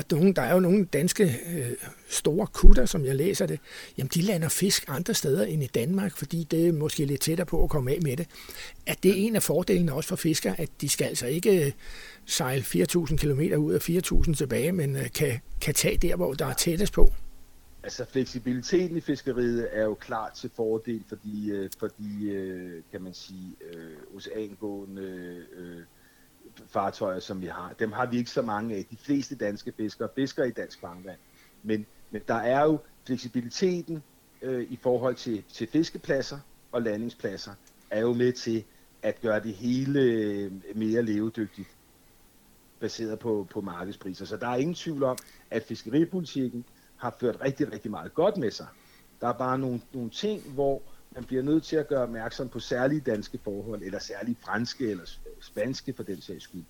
og 0.00 0.18
nogle, 0.18 0.34
der 0.34 0.42
er 0.42 0.54
jo 0.54 0.60
nogle 0.60 0.84
danske 0.84 1.24
øh, 1.24 1.72
store 2.08 2.46
kutter, 2.46 2.86
som 2.86 3.04
jeg 3.04 3.16
læser 3.16 3.46
det, 3.46 3.60
jamen 3.98 4.10
de 4.14 4.22
lander 4.22 4.48
fisk 4.48 4.84
andre 4.88 5.14
steder 5.14 5.44
end 5.44 5.62
i 5.62 5.66
Danmark, 5.66 6.16
fordi 6.16 6.44
det 6.50 6.68
er 6.68 6.72
måske 6.72 7.04
lidt 7.04 7.20
tættere 7.20 7.46
på 7.46 7.62
at 7.62 7.70
komme 7.70 7.90
af 7.90 7.98
med 8.02 8.16
det. 8.16 8.26
Er 8.86 8.94
det 9.02 9.26
en 9.26 9.36
af 9.36 9.42
fordelene 9.42 9.92
også 9.92 10.08
for 10.08 10.16
fiskere, 10.16 10.60
at 10.60 10.68
de 10.80 10.88
skal 10.88 11.04
altså 11.04 11.26
ikke 11.26 11.66
øh, 11.66 11.72
sejle 12.26 12.62
4.000 12.62 13.16
km 13.16 13.40
ud 13.40 13.72
af 13.72 13.90
4.000 14.28 14.34
tilbage, 14.34 14.72
men 14.72 14.96
øh, 14.96 15.10
kan, 15.14 15.40
kan 15.60 15.74
tage 15.74 15.96
der, 15.96 16.16
hvor 16.16 16.34
der 16.34 16.46
er 16.46 16.54
tættest 16.54 16.92
på? 16.92 17.12
Altså 17.82 18.04
fleksibiliteten 18.04 18.96
i 18.96 19.00
fiskeriet 19.00 19.68
er 19.72 19.84
jo 19.84 19.94
klart 19.94 20.32
til 20.32 20.50
fordel 20.56 21.04
for 21.08 21.16
de, 21.16 21.48
øh, 21.48 21.70
for 21.78 21.88
de 21.88 22.30
øh, 22.30 22.82
kan 22.90 23.02
man 23.02 23.14
sige, 23.14 23.56
øh, 23.72 24.16
oceangående 24.16 25.02
øh, 25.56 25.82
fartøjer, 26.66 27.20
som 27.20 27.40
vi 27.40 27.46
har. 27.46 27.72
Dem 27.78 27.92
har 27.92 28.06
vi 28.06 28.18
ikke 28.18 28.30
så 28.30 28.42
mange 28.42 28.76
af. 28.76 28.86
De 28.90 28.96
fleste 28.96 29.36
danske 29.36 29.72
fiskere 29.76 30.08
fisker 30.14 30.44
i 30.44 30.50
dansk 30.50 30.80
farvand. 30.80 31.18
Men, 31.62 31.86
men 32.10 32.22
der 32.28 32.34
er 32.34 32.64
jo 32.64 32.78
fleksibiliteten 33.06 34.02
øh, 34.42 34.66
i 34.70 34.78
forhold 34.82 35.14
til, 35.14 35.44
til 35.52 35.68
fiskepladser 35.68 36.38
og 36.72 36.82
landingspladser, 36.82 37.52
er 37.90 38.00
jo 38.00 38.12
med 38.12 38.32
til 38.32 38.64
at 39.02 39.20
gøre 39.20 39.40
det 39.40 39.54
hele 39.54 40.00
øh, 40.00 40.52
mere 40.74 41.02
levedygtigt 41.02 41.68
baseret 42.80 43.18
på, 43.18 43.46
på 43.50 43.60
markedspriser. 43.60 44.24
Så 44.24 44.36
der 44.36 44.48
er 44.48 44.56
ingen 44.56 44.74
tvivl 44.74 45.02
om, 45.02 45.18
at 45.50 45.62
fiskeripolitikken 45.62 46.64
har 46.96 47.16
ført 47.20 47.36
rigtig, 47.40 47.72
rigtig 47.72 47.90
meget 47.90 48.14
godt 48.14 48.36
med 48.36 48.50
sig. 48.50 48.66
Der 49.20 49.28
er 49.28 49.32
bare 49.32 49.58
nogle, 49.58 49.80
nogle 49.92 50.10
ting, 50.10 50.42
hvor 50.42 50.82
man 51.14 51.24
bliver 51.24 51.42
nødt 51.42 51.62
til 51.62 51.76
at 51.76 51.88
gøre 51.88 52.02
opmærksom 52.02 52.48
på 52.48 52.60
særlige 52.60 53.00
danske 53.00 53.38
forhold, 53.44 53.82
eller 53.82 53.98
særlige 53.98 54.36
franske 54.40 54.90
eller 54.90 55.04
spanske 55.40 55.92
for 55.92 56.02
den 56.02 56.20
sags 56.20 56.44
skyld. 56.44 56.64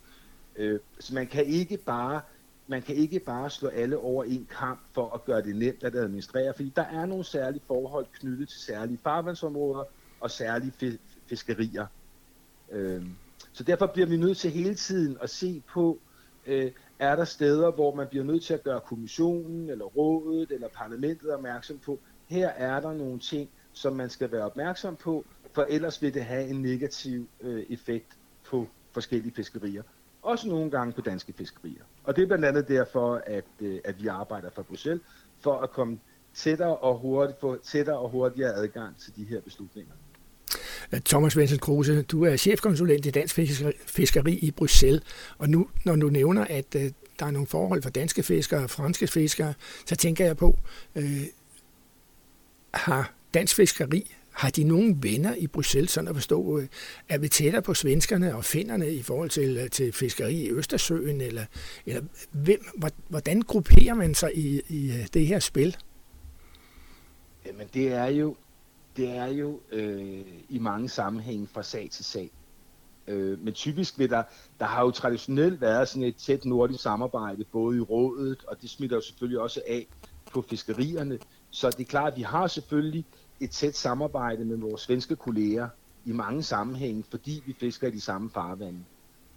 Øh, 0.56 0.80
så 0.98 1.14
man 1.14 1.26
kan 1.26 1.46
ikke 1.46 1.76
bare 1.76 2.20
man 2.66 2.82
kan 2.82 2.94
ikke 2.94 3.20
bare 3.20 3.50
slå 3.50 3.68
alle 3.68 3.98
over 3.98 4.24
en 4.24 4.48
kamp 4.58 4.80
for 4.92 5.10
at 5.14 5.24
gøre 5.24 5.42
det 5.42 5.56
nemt 5.56 5.84
at 5.84 5.94
administrere, 5.94 6.54
fordi 6.54 6.72
der 6.76 6.82
er 6.82 7.06
nogle 7.06 7.24
særlige 7.24 7.62
forhold 7.66 8.06
knyttet 8.12 8.48
til 8.48 8.60
særlige 8.60 8.98
farvandsområder 9.04 9.84
og 10.20 10.30
særlige 10.30 10.98
fiskerier. 11.26 11.86
Øh, 12.70 13.02
så 13.52 13.64
derfor 13.64 13.86
bliver 13.86 14.06
vi 14.06 14.16
nødt 14.16 14.36
til 14.36 14.50
hele 14.50 14.74
tiden 14.74 15.16
at 15.20 15.30
se 15.30 15.62
på, 15.72 15.98
øh, 16.46 16.72
er 16.98 17.16
der 17.16 17.24
steder, 17.24 17.70
hvor 17.70 17.94
man 17.94 18.06
bliver 18.10 18.24
nødt 18.24 18.42
til 18.44 18.54
at 18.54 18.62
gøre 18.62 18.80
kommissionen, 18.80 19.70
eller 19.70 19.84
rådet, 19.84 20.50
eller 20.50 20.68
parlamentet 20.68 21.30
opmærksom 21.30 21.78
på, 21.78 21.98
her 22.26 22.48
er 22.48 22.80
der 22.80 22.92
nogle 22.92 23.18
ting, 23.18 23.50
som 23.72 23.96
man 23.96 24.10
skal 24.10 24.32
være 24.32 24.42
opmærksom 24.42 24.96
på, 24.96 25.24
for 25.52 25.66
ellers 25.68 26.02
vil 26.02 26.14
det 26.14 26.24
have 26.24 26.48
en 26.48 26.62
negativ 26.62 27.28
øh, 27.40 27.62
effekt 27.68 28.16
på 28.44 28.68
forskellige 28.92 29.34
fiskerier. 29.34 29.82
Også 30.22 30.48
nogle 30.48 30.70
gange 30.70 30.92
på 30.92 31.00
danske 31.00 31.32
fiskerier. 31.32 31.82
Og 32.04 32.16
det 32.16 32.22
er 32.22 32.26
blandt 32.26 32.44
andet 32.44 32.68
derfor, 32.68 33.22
at, 33.26 33.44
øh, 33.60 33.78
at 33.84 34.02
vi 34.02 34.06
arbejder 34.06 34.50
fra 34.54 34.62
Bruxelles, 34.62 35.02
for 35.40 35.58
at 35.60 35.70
komme 35.70 35.98
tættere 36.34 36.76
og 36.76 36.98
hurtigt, 36.98 37.40
få 37.40 37.56
tættere 37.56 37.98
og 37.98 38.10
hurtigere 38.10 38.54
adgang 38.54 38.98
til 38.98 39.16
de 39.16 39.24
her 39.24 39.40
beslutninger. 39.40 39.92
Thomas 41.04 41.36
Vincent 41.36 41.60
Kruse, 41.60 42.02
du 42.02 42.24
er 42.24 42.36
chefkonsulent 42.36 43.06
i 43.06 43.10
Dansk 43.10 43.34
Fiskeri 43.86 44.32
i 44.32 44.50
Bruxelles, 44.50 45.02
og 45.38 45.48
nu, 45.48 45.68
når 45.84 45.96
du 45.96 46.08
nævner, 46.08 46.44
at 46.44 46.74
øh, 46.74 46.90
der 47.18 47.26
er 47.26 47.30
nogle 47.30 47.46
forhold 47.46 47.82
for 47.82 47.90
danske 47.90 48.22
fiskere 48.22 48.62
og 48.62 48.70
franske 48.70 49.06
fiskere, 49.06 49.54
så 49.86 49.96
tænker 49.96 50.24
jeg 50.24 50.36
på, 50.36 50.58
øh, 50.96 51.22
har 52.74 53.12
dansk 53.34 53.56
fiskeri 53.56 54.16
har 54.32 54.50
de 54.50 54.64
nogen 54.64 55.02
venner 55.02 55.34
i 55.34 55.46
Bruxelles, 55.46 55.90
sådan 55.90 56.08
at 56.08 56.14
forstå, 56.14 56.58
øh, 56.58 56.68
er 57.08 57.18
vi 57.18 57.28
tættere 57.28 57.62
på 57.62 57.74
svenskerne 57.74 58.36
og 58.36 58.44
finnerne 58.44 58.92
i 58.92 59.02
forhold 59.02 59.30
til, 59.30 59.56
øh, 59.56 59.70
til 59.70 59.92
fiskeri 59.92 60.34
i 60.34 60.50
Østersøen, 60.50 61.20
eller, 61.20 61.44
eller 61.86 62.02
hvem, 62.30 62.64
hvordan 63.08 63.42
grupperer 63.42 63.94
man 63.94 64.14
sig 64.14 64.38
i, 64.38 64.60
i 64.68 64.92
øh, 64.92 65.06
det 65.14 65.26
her 65.26 65.38
spil? 65.38 65.76
Jamen 67.46 67.66
det 67.74 67.92
er 67.92 68.06
jo, 68.06 68.36
det 68.96 69.08
er 69.08 69.26
jo 69.26 69.60
øh, 69.72 70.20
i 70.48 70.58
mange 70.58 70.88
sammenhænge 70.88 71.48
fra 71.52 71.62
sag 71.62 71.88
til 71.90 72.04
sag. 72.04 72.30
Øh, 73.06 73.44
men 73.44 73.54
typisk 73.54 73.98
vil 73.98 74.10
der, 74.10 74.22
der 74.58 74.66
har 74.66 74.84
jo 74.84 74.90
traditionelt 74.90 75.60
været 75.60 75.88
sådan 75.88 76.02
et 76.02 76.16
tæt 76.16 76.44
nordisk 76.44 76.82
samarbejde, 76.82 77.44
både 77.44 77.76
i 77.76 77.80
rådet, 77.80 78.44
og 78.48 78.62
det 78.62 78.70
smitter 78.70 78.96
jo 78.96 79.00
selvfølgelig 79.00 79.40
også 79.40 79.62
af 79.68 79.86
på 80.32 80.42
fiskerierne. 80.42 81.18
Så 81.50 81.70
det 81.70 81.80
er 81.80 81.84
klart, 81.84 82.12
at 82.12 82.18
vi 82.18 82.22
har 82.22 82.46
selvfølgelig 82.46 83.04
et 83.40 83.50
tæt 83.50 83.76
samarbejde 83.76 84.44
med 84.44 84.56
vores 84.56 84.80
svenske 84.80 85.16
kolleger 85.16 85.68
i 86.04 86.12
mange 86.12 86.42
sammenhænge, 86.42 87.04
fordi 87.10 87.42
vi 87.46 87.52
fisker 87.60 87.88
i 87.88 87.90
de 87.90 88.00
samme 88.00 88.30
farvande. 88.30 88.84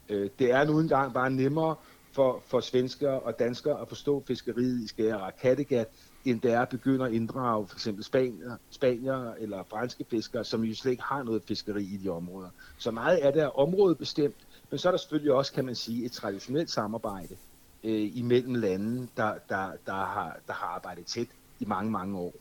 Øh, 0.09 0.29
det 0.39 0.51
er 0.51 0.63
nu 0.63 0.79
engang 0.79 1.13
bare 1.13 1.29
nemmere 1.29 1.75
for, 2.11 2.43
for 2.47 2.59
svenskere 2.59 3.19
og 3.19 3.39
danskere 3.39 3.81
at 3.81 3.87
forstå 3.87 4.23
fiskeriet 4.27 4.79
i 4.83 4.87
Skære 4.87 5.21
og 5.21 5.31
Kattegat, 5.41 5.87
end 6.25 6.41
det 6.41 6.51
er 6.51 6.61
at 6.61 6.69
begynde 6.69 7.05
at 7.05 7.13
inddrage 7.13 7.67
for 7.67 7.75
eksempel 7.75 8.03
spanier, 8.03 8.57
spanier 8.69 9.33
eller 9.33 9.63
franske 9.63 10.05
fiskere, 10.09 10.43
som 10.43 10.63
jo 10.63 10.75
slet 10.75 10.91
ikke 10.91 11.03
har 11.03 11.23
noget 11.23 11.43
fiskeri 11.47 11.83
i 11.83 11.97
de 11.97 12.09
områder. 12.09 12.49
Så 12.77 12.91
meget 12.91 13.17
af 13.17 13.33
det 13.33 13.41
er 13.41 13.59
områdebestemt, 13.59 14.35
men 14.69 14.77
så 14.77 14.89
er 14.89 14.91
der 14.91 14.97
selvfølgelig 14.97 15.33
også, 15.33 15.53
kan 15.53 15.65
man 15.65 15.75
sige, 15.75 16.05
et 16.05 16.11
traditionelt 16.11 16.71
samarbejde 16.71 17.35
øh, 17.83 18.17
imellem 18.17 18.55
lande, 18.55 19.07
der, 19.17 19.33
der, 19.49 19.71
der, 19.85 19.93
har, 19.93 20.37
der 20.47 20.53
har 20.53 20.67
arbejdet 20.67 21.05
tæt 21.05 21.27
i 21.59 21.65
mange, 21.65 21.91
mange 21.91 22.17
år. 22.17 22.33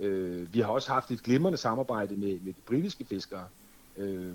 Øh, 0.00 0.54
vi 0.54 0.60
har 0.60 0.68
også 0.68 0.92
haft 0.92 1.10
et 1.10 1.22
glimrende 1.22 1.58
samarbejde 1.58 2.16
med, 2.16 2.40
med 2.40 2.52
de 2.52 2.60
britiske 2.66 3.04
fiskere. 3.04 3.44
Øh, 3.96 4.32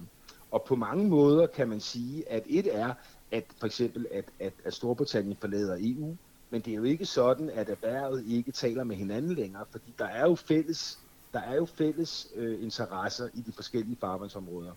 og 0.51 0.63
på 0.63 0.75
mange 0.75 1.07
måder 1.07 1.47
kan 1.47 1.69
man 1.69 1.79
sige, 1.79 2.29
at 2.29 2.43
et 2.47 2.75
er, 2.75 2.93
at 3.31 3.43
for 3.57 3.65
eksempel, 3.65 4.07
at, 4.11 4.25
at, 4.39 4.53
at 4.65 4.73
Storbritannien 4.73 5.37
forlader 5.39 5.77
EU, 5.79 6.15
men 6.49 6.61
det 6.61 6.71
er 6.71 6.75
jo 6.75 6.83
ikke 6.83 7.05
sådan, 7.05 7.49
at 7.49 7.69
erhvervet 7.69 8.25
ikke 8.27 8.51
taler 8.51 8.83
med 8.83 8.95
hinanden 8.95 9.33
længere, 9.33 9.65
fordi 9.71 9.93
der 9.97 10.05
er 10.05 10.25
jo 10.25 10.35
fælles, 10.35 10.99
der 11.33 11.39
er 11.39 11.55
jo 11.55 11.65
fælles 11.65 12.27
øh, 12.35 12.63
interesser 12.63 13.29
i 13.33 13.41
de 13.41 13.51
forskellige 13.51 13.97
farvandsområder. 14.01 14.71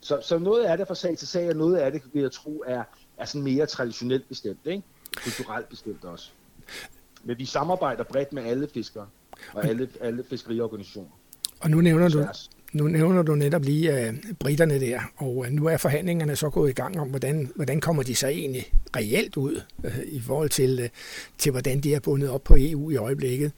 Så, 0.00 0.20
så 0.22 0.38
noget 0.38 0.64
af 0.64 0.78
det 0.78 0.88
fra 0.88 0.94
sag 0.94 1.18
til 1.18 1.28
sag, 1.28 1.48
og 1.48 1.56
noget 1.56 1.76
af 1.76 1.92
det 1.92 2.02
vil 2.12 2.22
jeg 2.22 2.32
tro 2.32 2.62
er, 2.66 2.84
er 3.16 3.24
sådan 3.24 3.42
mere 3.42 3.66
traditionelt 3.66 4.28
bestemt, 4.28 4.60
ikke? 4.64 4.82
kulturelt 5.24 5.68
bestemt 5.68 6.04
også. 6.04 6.30
Men 7.24 7.38
vi 7.38 7.44
samarbejder 7.44 8.04
bredt 8.04 8.32
med 8.32 8.42
alle 8.42 8.68
fiskere 8.68 9.08
og 9.52 9.66
alle, 9.66 9.88
alle 10.00 10.24
fiskeriorganisationer. 10.30 11.10
Og 11.60 11.70
nu 11.70 11.80
nævner 11.80 12.08
du, 12.08 12.26
nu 12.72 12.88
nævner 12.88 13.22
du 13.22 13.34
netop 13.34 13.62
lige 13.62 14.08
uh, 14.08 14.14
britterne 14.38 14.80
der, 14.80 15.00
og 15.16 15.36
uh, 15.36 15.46
nu 15.46 15.66
er 15.66 15.76
forhandlingerne 15.76 16.36
så 16.36 16.50
gået 16.50 16.70
i 16.70 16.72
gang 16.72 17.00
om, 17.00 17.08
hvordan, 17.08 17.52
hvordan 17.54 17.80
kommer 17.80 18.02
de 18.02 18.14
så 18.14 18.26
egentlig 18.26 18.72
reelt 18.96 19.36
ud 19.36 19.60
uh, 19.78 19.98
i 20.06 20.20
forhold 20.20 20.50
til, 20.50 20.80
uh, 20.82 20.88
til, 21.38 21.52
hvordan 21.52 21.80
de 21.80 21.94
er 21.94 22.00
bundet 22.00 22.30
op 22.30 22.44
på 22.44 22.56
EU 22.58 22.90
i 22.90 22.96
øjeblikket. 22.96 23.52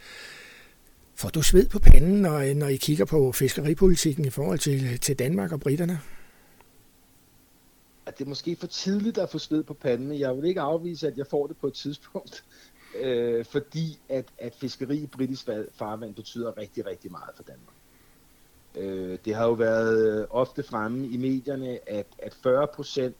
Får 1.14 1.28
du 1.28 1.42
sved 1.42 1.68
på 1.68 1.78
panden, 1.78 2.22
når, 2.22 2.54
når 2.54 2.68
I 2.68 2.76
kigger 2.76 3.04
på 3.04 3.32
fiskeripolitikken 3.32 4.24
i 4.24 4.30
forhold 4.30 4.58
til, 4.58 4.98
til 4.98 5.18
Danmark 5.18 5.52
og 5.52 5.60
britterne? 5.60 6.00
At 8.06 8.18
det 8.18 8.24
er 8.24 8.28
måske 8.28 8.56
for 8.60 8.66
tidligt 8.66 9.18
at 9.18 9.30
få 9.30 9.38
sved 9.38 9.62
på 9.62 9.74
panden. 9.74 10.18
Jeg 10.18 10.36
vil 10.36 10.44
ikke 10.44 10.60
afvise, 10.60 11.06
at 11.06 11.18
jeg 11.18 11.26
får 11.30 11.46
det 11.46 11.56
på 11.56 11.66
et 11.66 11.74
tidspunkt, 11.74 12.44
øh, 12.94 13.44
fordi 13.44 13.98
at, 14.08 14.24
at 14.38 14.54
fiskeri 14.54 14.96
i 14.96 15.06
britisk 15.06 15.48
farvand 15.72 16.14
betyder 16.14 16.56
rigtig, 16.58 16.86
rigtig 16.86 17.10
meget 17.10 17.30
for 17.36 17.42
Danmark. 17.42 17.74
Øh, 18.74 19.18
det 19.24 19.34
har 19.34 19.44
jo 19.44 19.52
været 19.52 20.20
øh, 20.20 20.26
ofte 20.30 20.62
fremme 20.62 21.06
i 21.06 21.16
medierne, 21.16 21.78
at, 21.88 22.06
at 22.18 22.34
40 22.34 22.66
procent 22.66 23.16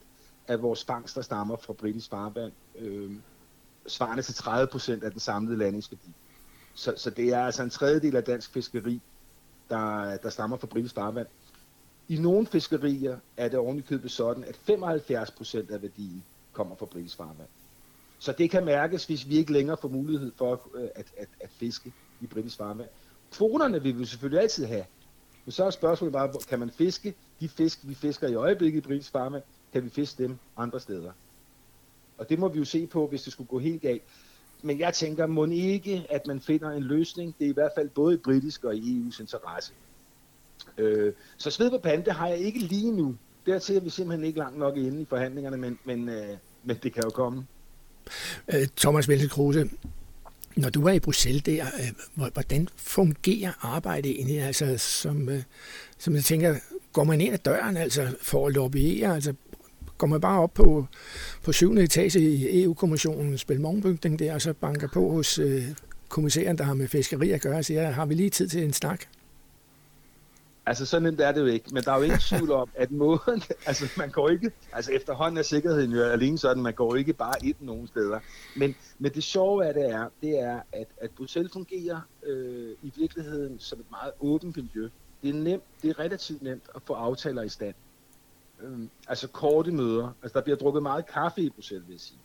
af 0.48 0.62
vores 0.62 0.84
fangster 0.84 1.22
stammer 1.22 1.56
fra 1.56 1.72
britisk 1.72 2.10
farvand, 2.10 2.52
øh, 2.78 3.10
svarende 3.86 4.22
til 4.22 4.34
30 4.34 4.66
procent 4.66 5.04
af 5.04 5.10
den 5.10 5.20
samlede 5.20 5.58
landingsværdi. 5.58 6.10
Så, 6.74 6.94
så 6.96 7.10
det 7.10 7.28
er 7.28 7.44
altså 7.44 7.62
en 7.62 7.70
tredjedel 7.70 8.16
af 8.16 8.24
dansk 8.24 8.52
fiskeri, 8.52 9.00
der, 9.70 10.16
der 10.16 10.30
stammer 10.30 10.56
fra 10.56 10.66
britisk 10.66 10.94
farvand. 10.94 11.26
I 12.08 12.16
nogle 12.16 12.46
fiskerier 12.46 13.18
er 13.36 13.48
det 13.48 13.58
ovenikøbet 13.58 14.10
sådan, 14.10 14.44
at 14.44 14.56
75 14.56 15.30
procent 15.30 15.70
af 15.70 15.82
værdien 15.82 16.24
kommer 16.52 16.76
fra 16.76 16.86
britisk 16.86 17.16
farvand. 17.16 17.48
Så 18.22 18.32
det 18.32 18.50
kan 18.50 18.64
mærkes, 18.64 19.04
hvis 19.04 19.28
vi 19.28 19.36
ikke 19.36 19.52
længere 19.52 19.76
får 19.76 19.88
mulighed 19.88 20.32
for 20.36 20.68
øh, 20.74 20.88
at, 20.94 21.06
at, 21.16 21.28
at, 21.40 21.50
fiske 21.50 21.92
i 22.20 22.26
britisk 22.26 22.56
farvand. 22.56 22.88
Kvoterne 23.32 23.82
vil 23.82 23.98
vi 23.98 24.04
selvfølgelig 24.04 24.40
altid 24.40 24.64
have, 24.64 24.84
men 25.44 25.52
så 25.52 25.64
er 25.64 25.70
spørgsmålet 25.70 26.12
bare, 26.12 26.32
kan 26.48 26.58
man 26.58 26.70
fiske 26.70 27.14
de 27.40 27.48
fisk, 27.48 27.78
vi 27.82 27.94
fisker 27.94 28.28
i 28.28 28.34
øjeblikket 28.34 28.78
i 28.78 28.80
britisk 28.80 29.10
farvand, 29.12 29.42
kan 29.72 29.84
vi 29.84 29.88
fiske 29.88 30.22
dem 30.22 30.38
andre 30.56 30.80
steder? 30.80 31.12
Og 32.18 32.28
det 32.28 32.38
må 32.38 32.48
vi 32.48 32.58
jo 32.58 32.64
se 32.64 32.86
på, 32.86 33.06
hvis 33.06 33.22
det 33.22 33.32
skulle 33.32 33.48
gå 33.48 33.58
helt 33.58 33.82
galt. 33.82 34.02
Men 34.62 34.80
jeg 34.80 34.94
tænker, 34.94 35.26
må 35.26 35.46
ikke, 35.46 36.06
at 36.10 36.26
man 36.26 36.40
finder 36.40 36.70
en 36.70 36.82
løsning. 36.82 37.34
Det 37.38 37.44
er 37.44 37.50
i 37.50 37.54
hvert 37.54 37.72
fald 37.76 37.88
både 37.88 38.14
i 38.14 38.18
britisk 38.18 38.64
og 38.64 38.76
i 38.76 39.08
EU's 39.08 39.20
interesse. 39.20 39.72
Øh, 40.78 41.12
så 41.36 41.50
sved 41.50 41.70
på 41.70 41.78
pande, 41.78 42.12
har 42.12 42.28
jeg 42.28 42.38
ikke 42.38 42.58
lige 42.58 42.92
nu. 42.92 43.16
Dertil 43.46 43.76
er 43.76 43.80
vi 43.80 43.90
simpelthen 43.90 44.26
ikke 44.26 44.38
langt 44.38 44.58
nok 44.58 44.76
inde 44.76 45.02
i 45.02 45.04
forhandlingerne, 45.04 45.56
men, 45.56 45.78
men, 45.84 46.08
øh, 46.08 46.36
men 46.64 46.76
det 46.82 46.92
kan 46.92 47.02
jo 47.04 47.10
komme. 47.10 47.46
Øh, 48.54 48.66
Thomas 48.76 49.08
Velse 49.08 49.28
Kruse, 49.28 49.70
når 50.56 50.70
du 50.70 50.86
er 50.86 50.92
i 50.92 51.00
Bruxelles 51.00 51.42
der, 51.42 51.66
øh, 52.16 52.28
hvordan 52.32 52.68
fungerer 52.76 53.52
arbejdet 53.60 54.10
egentlig? 54.10 54.42
Altså, 54.42 54.78
som, 54.78 55.28
øh, 55.28 55.42
som 55.98 56.14
jeg 56.14 56.24
tænker, 56.24 56.54
går 56.92 57.04
man 57.04 57.20
ind 57.20 57.34
ad 57.34 57.38
døren 57.38 57.76
altså, 57.76 58.14
for 58.22 58.46
at 58.46 58.54
lobbyere? 58.54 59.14
Altså, 59.14 59.34
går 59.98 60.06
man 60.06 60.20
bare 60.20 60.40
op 60.40 60.54
på, 60.54 60.86
på 61.42 61.52
syvende 61.52 61.82
etage 61.82 62.20
i 62.20 62.62
EU-kommissionens 62.62 63.44
Belmontbygning 63.44 64.18
der, 64.18 64.34
og 64.34 64.42
så 64.42 64.52
banker 64.52 64.88
på 64.88 65.10
hos 65.10 65.38
øh, 65.38 65.64
kommissæren, 66.08 66.58
der 66.58 66.64
har 66.64 66.74
med 66.74 66.88
fiskeri 66.88 67.30
at 67.30 67.40
gøre, 67.40 67.58
og 67.58 67.64
siger, 67.64 67.90
har 67.90 68.06
vi 68.06 68.14
lige 68.14 68.30
tid 68.30 68.48
til 68.48 68.64
en 68.64 68.72
snak? 68.72 69.00
Altså, 70.66 70.86
så 70.86 71.00
nemt 71.00 71.20
er 71.20 71.32
det 71.32 71.40
jo 71.40 71.46
ikke, 71.46 71.68
men 71.72 71.82
der 71.82 71.92
er 71.92 71.96
jo 71.96 72.02
ikke 72.02 72.18
tvivl 72.20 72.50
om, 72.50 72.68
at 72.74 72.90
måden, 72.90 73.42
altså 73.66 73.84
man 73.98 74.10
går 74.10 74.28
ikke, 74.28 74.52
altså 74.72 74.92
efterhånden 74.92 75.38
er 75.38 75.42
sikkerheden 75.42 75.92
jo 75.92 76.02
alene 76.02 76.38
sådan, 76.38 76.62
man 76.62 76.74
går 76.74 76.96
ikke 76.96 77.12
bare 77.12 77.34
ind 77.42 77.56
nogen 77.60 77.86
steder. 77.86 78.20
Men, 78.56 78.74
men 78.98 79.12
det 79.14 79.24
sjove 79.24 79.66
af 79.66 79.74
det 79.74 79.90
er, 79.90 80.08
det 80.20 80.40
er, 80.40 80.60
at, 80.72 80.86
at 81.00 81.10
Bruxelles 81.10 81.52
fungerer 81.52 82.00
øh, 82.26 82.76
i 82.82 82.92
virkeligheden 82.96 83.58
som 83.58 83.80
et 83.80 83.90
meget 83.90 84.12
åbent 84.20 84.56
miljø. 84.56 84.88
Det 85.22 85.30
er 85.30 85.34
nemt, 85.34 85.62
det 85.82 85.90
er 85.90 85.98
relativt 85.98 86.42
nemt 86.42 86.64
at 86.74 86.82
få 86.82 86.92
aftaler 86.92 87.42
i 87.42 87.48
stand. 87.48 87.74
Øh, 88.62 88.78
altså 89.08 89.28
korte 89.28 89.72
møder, 89.72 90.12
altså 90.22 90.38
der 90.38 90.44
bliver 90.44 90.56
drukket 90.56 90.82
meget 90.82 91.06
kaffe 91.06 91.40
i 91.40 91.50
Bruxelles, 91.50 91.88
vil 91.88 91.94
jeg 91.94 92.00
sige. 92.00 92.18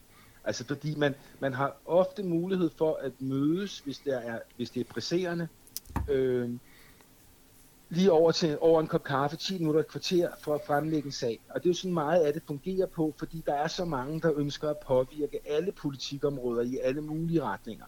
Altså 0.44 0.65
fordi 0.65 0.96
man, 0.96 1.15
man 1.39 1.53
har 1.53 1.77
ofte 1.86 2.24
mulighed 2.24 2.70
for 2.77 3.00
at 3.01 3.12
mødes, 3.20 3.79
hvis 3.79 3.98
det 3.98 4.13
er, 4.13 4.39
hvis 4.56 4.70
det 4.70 4.79
er 4.79 4.94
presserende. 4.94 5.48
Øh, 6.10 6.50
lige 7.89 8.12
over 8.12 8.32
til 8.32 8.58
over 8.62 8.82
en 8.82 8.88
kop 8.88 9.03
kaffe, 9.03 9.38
10 9.38 9.58
minutter, 9.58 9.79
et 9.79 9.88
kvarter 9.88 10.29
for 10.39 10.56
at 10.56 10.62
fremlægge 10.67 11.06
en 11.06 11.12
sag. 11.12 11.39
Og 11.50 11.63
det 11.63 11.65
er 11.65 11.70
jo 11.70 11.74
sådan 11.74 11.94
meget 11.94 12.22
af 12.22 12.34
det 12.34 12.44
fungerer 12.48 12.88
på, 12.88 13.13
fordi 13.17 13.44
der 13.46 13.53
er 13.53 13.67
så 13.67 13.86
mange, 13.86 14.22
der 14.22 14.32
ønsker 14.36 14.70
at 14.70 14.77
påvirke 14.77 15.39
alle 15.46 15.72
politikområder 15.72 16.62
i 16.62 16.77
alle 16.77 17.01
mulige 17.01 17.44
retninger. 17.44 17.86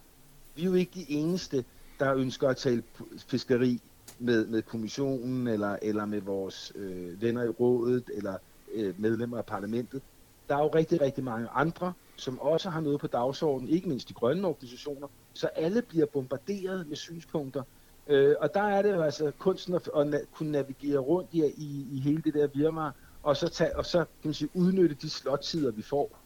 Vi 0.56 0.62
er 0.62 0.66
jo 0.66 0.74
ikke 0.74 0.92
de 0.96 1.12
eneste, 1.12 1.66
der 2.00 2.16
ønsker 2.16 2.48
at 2.48 2.58
tale 2.58 2.84
fiskeri 3.28 3.82
med, 4.20 4.46
med 4.46 4.62
kommissionen, 4.62 5.48
eller, 5.48 5.78
eller 5.82 6.06
med 6.06 6.22
vores 6.22 6.72
øh, 6.76 7.22
venner 7.22 7.44
i 7.44 7.50
rådet, 7.50 8.10
eller 8.14 8.38
øh, 8.74 9.02
medlemmer 9.02 9.38
af 9.38 9.46
parlamentet. 9.46 10.02
Der 10.50 10.56
er 10.56 10.64
jo 10.64 10.68
rigtig, 10.68 11.02
rigtig 11.02 11.24
mange 11.24 11.48
andre, 11.50 11.94
som 12.16 12.40
også 12.40 12.70
har 12.70 12.82
noget 12.82 13.00
på 13.00 13.08
dagsordenen, 13.08 13.70
ikke 13.70 13.90
mindst 13.90 14.10
de 14.10 14.14
grønne 14.14 14.48
organisationer, 14.48 15.08
så 15.34 15.48
alle 15.48 15.82
bliver 15.82 16.06
bombarderet 16.06 16.88
med 16.88 16.96
synspunkter, 16.96 17.64
Øh, 18.10 18.36
og 18.40 18.54
der 18.54 18.62
er 18.62 18.82
det 18.82 18.92
jo 18.92 19.02
altså 19.02 19.32
kunsten 19.40 19.74
at, 19.74 19.90
at 19.98 20.08
na- 20.14 20.26
kunne 20.34 20.52
navigere 20.52 20.98
rundt 20.98 21.30
i, 21.32 21.44
i, 21.58 21.88
i 21.92 22.00
hele 22.00 22.22
det 22.22 22.34
der 22.34 22.48
virmar, 22.48 22.96
og 23.24 23.38
så, 23.38 23.50
tage, 23.50 23.78
og 23.78 23.86
så 23.86 23.98
kan 23.98 24.06
man 24.24 24.34
sige, 24.34 24.50
udnytte 24.54 24.96
de 25.02 25.10
slottider, 25.10 25.72
vi 25.72 25.82
får 25.82 26.20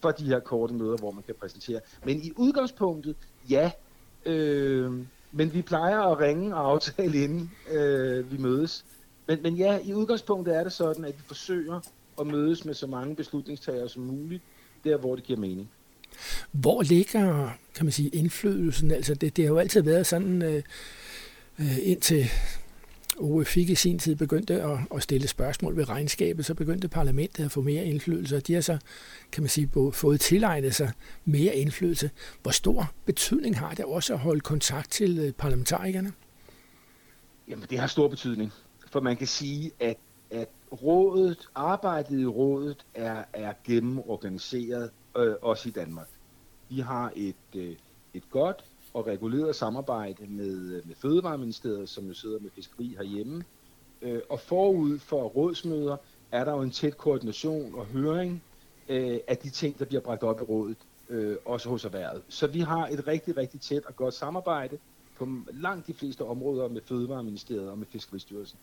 for 0.00 0.10
de 0.10 0.24
her 0.24 0.40
korte 0.40 0.74
møder, 0.74 0.96
hvor 0.96 1.10
man 1.10 1.22
kan 1.22 1.34
præsentere. 1.40 1.80
Men 2.04 2.22
i 2.22 2.32
udgangspunktet, 2.36 3.16
ja. 3.50 3.70
Øh, 4.26 4.92
men 5.32 5.54
vi 5.54 5.62
plejer 5.62 6.00
at 6.00 6.18
ringe 6.18 6.56
og 6.56 6.70
aftale, 6.70 7.24
inden 7.24 7.50
øh, 7.70 8.32
vi 8.32 8.38
mødes. 8.38 8.84
Men, 9.26 9.42
men 9.42 9.56
ja, 9.56 9.78
i 9.84 9.94
udgangspunktet 9.94 10.56
er 10.56 10.62
det 10.62 10.72
sådan, 10.72 11.04
at 11.04 11.16
vi 11.16 11.22
forsøger 11.26 11.80
at 12.20 12.26
mødes 12.26 12.64
med 12.64 12.74
så 12.74 12.86
mange 12.86 13.16
beslutningstagere 13.16 13.88
som 13.88 14.02
muligt, 14.02 14.42
der 14.84 14.96
hvor 14.96 15.14
det 15.14 15.24
giver 15.24 15.38
mening. 15.38 15.70
Hvor 16.52 16.82
ligger, 16.82 17.50
kan 17.74 17.86
man 17.86 17.92
sige, 17.92 18.08
indflydelsen? 18.08 18.90
Altså 18.90 19.14
det, 19.14 19.36
det 19.36 19.44
har 19.44 19.52
jo 19.52 19.58
altid 19.58 19.82
været 19.82 20.06
sådan, 20.06 20.42
øh, 20.42 20.62
øh 21.58 21.78
indtil 21.82 22.30
Ove 23.18 23.44
Fik 23.44 23.70
i 23.70 23.74
sin 23.74 23.98
tid 23.98 24.16
begyndte 24.16 24.62
at, 24.62 24.78
at 24.94 25.02
stille 25.02 25.28
spørgsmål 25.28 25.76
ved 25.76 25.88
regnskabet, 25.88 26.46
så 26.46 26.54
begyndte 26.54 26.88
parlamentet 26.88 27.44
at 27.44 27.52
få 27.52 27.62
mere 27.62 27.84
indflydelse, 27.84 28.36
og 28.36 28.46
de 28.46 28.54
har 28.54 28.60
så, 28.60 28.78
kan 29.32 29.42
man 29.42 29.48
sige, 29.48 29.70
fået 29.92 30.20
tilegnet 30.20 30.74
sig 30.74 30.92
mere 31.24 31.56
indflydelse. 31.56 32.10
Hvor 32.42 32.50
stor 32.50 32.92
betydning 33.04 33.58
har 33.58 33.74
det 33.74 33.84
også 33.84 34.12
at 34.12 34.18
holde 34.18 34.40
kontakt 34.40 34.90
til 34.90 35.18
øh, 35.18 35.32
parlamentarikerne? 35.32 36.12
Jamen, 37.48 37.66
det 37.70 37.78
har 37.78 37.86
stor 37.86 38.08
betydning, 38.08 38.52
for 38.90 39.00
man 39.00 39.16
kan 39.16 39.26
sige, 39.26 39.70
at, 39.80 39.96
at 40.30 40.48
rådet, 40.82 41.48
arbejdet 41.54 42.20
i 42.20 42.26
rådet 42.26 42.84
er, 42.94 43.24
er 43.32 43.52
gennemorganiseret 43.64 44.90
øh, 45.16 45.34
også 45.42 45.68
i 45.68 45.72
Danmark. 45.72 46.08
Vi 46.68 46.80
har 46.80 47.12
et, 47.16 47.34
øh, 47.56 47.76
et 48.14 48.30
godt 48.30 48.64
og 48.94 49.06
reguleret 49.06 49.56
samarbejde 49.56 50.26
med, 50.26 50.72
øh, 50.72 50.88
med 50.88 50.94
Fødevareministeriet, 50.94 51.88
som 51.88 52.06
jo 52.06 52.14
sidder 52.14 52.38
med 52.40 52.50
fiskeri 52.50 52.94
herhjemme. 52.98 53.44
Øh, 54.02 54.20
og 54.28 54.40
forud 54.40 54.98
for 54.98 55.22
rådsmøder 55.22 55.96
er 56.32 56.44
der 56.44 56.52
jo 56.52 56.62
en 56.62 56.70
tæt 56.70 56.96
koordination 56.96 57.74
og 57.74 57.86
høring 57.86 58.42
øh, 58.88 59.18
af 59.28 59.38
de 59.38 59.50
ting, 59.50 59.78
der 59.78 59.84
bliver 59.84 60.00
bragt 60.00 60.22
op 60.22 60.40
i 60.40 60.44
rådet, 60.44 60.76
øh, 61.08 61.36
også 61.44 61.68
hos 61.68 61.84
erhvervet. 61.84 62.22
Så 62.28 62.46
vi 62.46 62.60
har 62.60 62.86
et 62.86 63.06
rigtig, 63.06 63.36
rigtig 63.36 63.60
tæt 63.60 63.84
og 63.84 63.96
godt 63.96 64.14
samarbejde 64.14 64.78
på 65.16 65.28
langt 65.52 65.86
de 65.86 65.94
fleste 65.94 66.24
områder 66.24 66.68
med 66.68 66.80
Fødevareministeriet 66.84 67.70
og 67.70 67.78
med 67.78 67.86
Fiskeristyrelsen. 67.86 68.58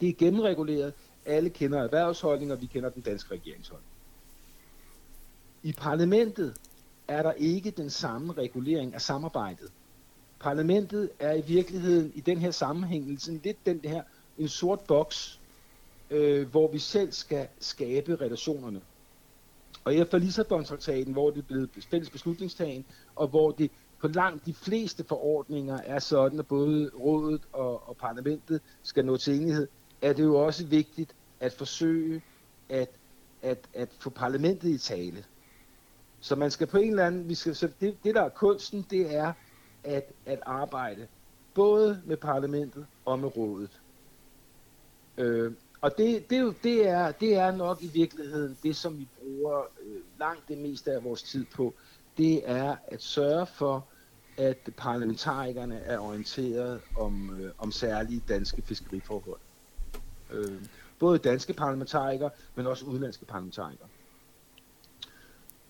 Det 0.00 0.08
er 0.08 0.12
gennemreguleret. 0.12 0.92
Alle 1.26 1.50
kender 1.50 1.82
erhvervsholdninger, 1.82 2.56
vi 2.56 2.66
kender 2.66 2.88
den 2.88 3.02
danske 3.02 3.34
regeringsholdning. 3.34 3.91
I 5.62 5.72
parlamentet 5.72 6.54
er 7.08 7.22
der 7.22 7.32
ikke 7.32 7.70
den 7.70 7.90
samme 7.90 8.32
regulering 8.32 8.94
af 8.94 9.00
samarbejdet. 9.00 9.72
Parlamentet 10.40 11.10
er 11.18 11.32
i 11.34 11.40
virkeligheden 11.40 12.12
i 12.14 12.20
den 12.20 12.38
her 12.38 12.50
sammenhæng 12.50 13.20
sådan 13.20 13.40
lidt 13.44 13.66
den 13.66 13.80
her 13.84 14.02
en 14.38 14.48
sort 14.48 14.80
boks, 14.80 15.40
øh, 16.10 16.48
hvor 16.50 16.72
vi 16.72 16.78
selv 16.78 17.12
skal 17.12 17.48
skabe 17.60 18.16
relationerne. 18.16 18.80
Og 19.84 19.94
efter 19.94 20.18
Lissabon-traktaten, 20.18 21.12
hvor 21.12 21.30
det 21.30 21.38
er 21.38 21.42
blevet 21.46 21.70
fælles 21.90 22.10
beslutningstagen, 22.10 22.84
og 23.16 23.28
hvor 23.28 23.50
det 23.50 23.70
på 24.00 24.08
langt 24.08 24.46
de 24.46 24.54
fleste 24.54 25.04
forordninger 25.04 25.78
er 25.84 25.98
sådan, 25.98 26.38
at 26.38 26.46
både 26.46 26.90
rådet 27.00 27.42
og, 27.52 27.88
og 27.88 27.96
parlamentet 27.96 28.60
skal 28.82 29.04
nå 29.04 29.16
til 29.16 29.34
enighed, 29.40 29.68
er 30.02 30.12
det 30.12 30.22
jo 30.22 30.34
også 30.36 30.66
vigtigt 30.66 31.14
at 31.40 31.52
forsøge 31.52 32.22
at, 32.68 32.90
at, 33.42 33.58
at 33.74 33.88
få 33.98 34.10
parlamentet 34.10 34.68
i 34.68 34.78
tale. 34.78 35.24
Så 36.22 36.36
man 36.36 36.50
skal 36.50 36.66
på 36.66 36.78
en 36.78 36.90
eller 36.90 37.06
anden, 37.06 37.28
vi 37.28 37.34
skal, 37.34 37.54
så 37.56 37.68
det, 37.80 37.96
det 38.04 38.14
der 38.14 38.22
er 38.22 38.28
kunsten, 38.28 38.86
det 38.90 39.14
er 39.16 39.32
at, 39.84 40.12
at 40.26 40.38
arbejde 40.46 41.06
både 41.54 42.02
med 42.06 42.16
parlamentet 42.16 42.86
og 43.04 43.18
med 43.18 43.36
rådet. 43.36 43.80
Øh, 45.18 45.52
og 45.80 45.98
det, 45.98 46.30
det, 46.30 46.54
det, 46.62 46.88
er, 46.88 47.12
det 47.12 47.34
er 47.34 47.50
nok 47.56 47.82
i 47.82 47.86
virkeligheden 47.86 48.58
det, 48.62 48.76
som 48.76 48.98
vi 48.98 49.08
bruger 49.20 49.60
øh, 49.86 50.00
langt 50.20 50.48
det 50.48 50.58
meste 50.58 50.92
af 50.92 51.04
vores 51.04 51.22
tid 51.22 51.44
på. 51.54 51.74
Det 52.18 52.50
er 52.50 52.76
at 52.88 53.02
sørge 53.02 53.46
for, 53.46 53.86
at 54.36 54.56
parlamentarikerne 54.76 55.78
er 55.78 55.98
orienteret 55.98 56.80
om, 56.96 57.40
øh, 57.40 57.50
om 57.58 57.72
særlige 57.72 58.22
danske 58.28 58.62
fiskeriforhold. 58.62 59.40
Øh, 60.30 60.62
både 60.98 61.18
danske 61.18 61.52
parlamentarikere, 61.52 62.30
men 62.54 62.66
også 62.66 62.84
udenlandske 62.84 63.24
parlamentarikere. 63.24 63.88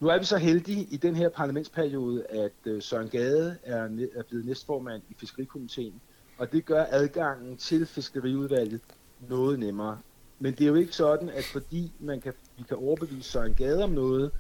Nu 0.03 0.09
er 0.09 0.19
vi 0.19 0.25
så 0.25 0.37
heldige 0.37 0.87
i 0.91 0.97
den 0.97 1.17
her 1.17 1.29
parlamentsperiode, 1.29 2.27
at 2.27 2.53
øh, 2.65 2.83
Søren 2.83 3.09
Gade 3.09 3.57
er, 3.63 3.83
er 4.15 4.23
blevet 4.29 4.47
næstformand 4.47 5.03
i 5.11 5.15
Fiskerikomiteen, 5.15 6.01
og 6.39 6.53
det 6.53 6.65
gør 6.65 6.87
adgangen 6.91 7.57
til 7.57 7.87
Fiskeriudvalget 7.87 8.81
noget 9.29 9.59
nemmere. 9.59 9.99
Men 10.39 10.53
det 10.53 10.61
er 10.61 10.69
jo 10.69 10.75
ikke 10.75 10.93
sådan, 10.93 11.29
at 11.29 11.45
fordi 11.45 11.93
man 12.01 12.21
kan, 12.21 12.33
vi 12.57 12.63
kan 12.63 12.77
overbevise 12.77 13.31
Søren 13.31 13.55
Gade 13.55 13.85
om 13.85 13.91
noget, 13.91 14.31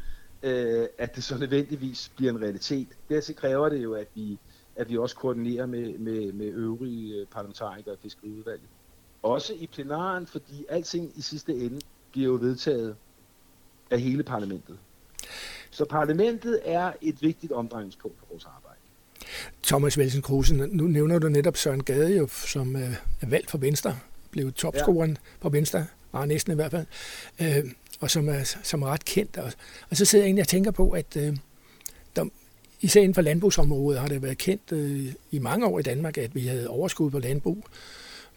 øh, 0.42 0.86
at 0.98 1.16
det 1.16 1.24
så 1.24 1.38
nødvendigvis 1.38 2.12
bliver 2.16 2.32
en 2.32 2.42
realitet. 2.42 2.88
Dertil 3.08 3.36
kræver 3.36 3.68
det 3.68 3.82
jo, 3.82 3.94
at 3.94 4.08
vi, 4.14 4.38
at 4.76 4.90
vi 4.90 4.96
også 4.96 5.16
koordinerer 5.16 5.66
med, 5.66 5.98
med, 5.98 6.32
med 6.32 6.46
øvrige 6.46 7.20
øh, 7.20 7.26
parlamentarikere 7.26 7.94
i 7.94 7.98
Fiskeriudvalget. 8.02 8.68
Også 9.22 9.54
i 9.54 9.66
plenaren, 9.66 10.26
fordi 10.26 10.64
alting 10.68 11.12
i 11.18 11.20
sidste 11.20 11.52
ende 11.54 11.80
bliver 12.12 12.28
jo 12.28 12.38
vedtaget 12.40 12.96
af 13.90 14.00
hele 14.00 14.22
parlamentet. 14.22 14.78
Så 15.72 15.84
parlamentet 15.84 16.60
er 16.64 16.92
et 17.00 17.22
vigtigt 17.22 17.52
omdrejningspunkt 17.52 18.18
for 18.18 18.26
vores 18.30 18.44
arbejde. 18.44 18.78
Thomas 19.62 19.98
Velsen 19.98 20.22
Krusen, 20.22 20.56
nu 20.72 20.86
nævner 20.86 21.18
du 21.18 21.28
netop 21.28 21.56
Søren 21.56 21.82
Gade, 21.82 22.16
jo, 22.16 22.28
som 22.28 22.76
øh, 22.76 22.94
er 23.20 23.26
valgt 23.26 23.50
for 23.50 23.58
Venstre, 23.58 23.98
blev 24.30 24.52
topscoren 24.52 25.10
ja. 25.10 25.16
på 25.40 25.48
Venstre, 25.48 25.86
var 26.12 26.26
næsten 26.26 26.52
i 26.52 26.54
hvert 26.54 26.70
fald, 26.70 26.86
øh, 27.40 27.72
og 28.00 28.10
som 28.10 28.28
er, 28.28 28.56
som 28.62 28.82
er 28.82 28.86
ret 28.86 29.04
kendt. 29.04 29.36
Og, 29.36 29.52
og 29.90 29.96
så 29.96 30.04
sidder 30.04 30.24
jeg 30.24 30.28
egentlig 30.28 30.42
og 30.42 30.48
tænker 30.48 30.70
på, 30.70 30.90
at 30.90 31.16
øh, 31.16 31.36
der, 32.16 32.24
især 32.80 33.00
inden 33.00 33.14
for 33.14 33.22
landbrugsområdet 33.22 34.00
har 34.00 34.08
det 34.08 34.22
været 34.22 34.38
kendt 34.38 34.72
øh, 34.72 35.12
i 35.30 35.38
mange 35.38 35.66
år 35.66 35.78
i 35.78 35.82
Danmark, 35.82 36.18
at 36.18 36.34
vi 36.34 36.46
havde 36.46 36.68
overskud 36.68 37.10
på 37.10 37.18
landbrug 37.18 37.64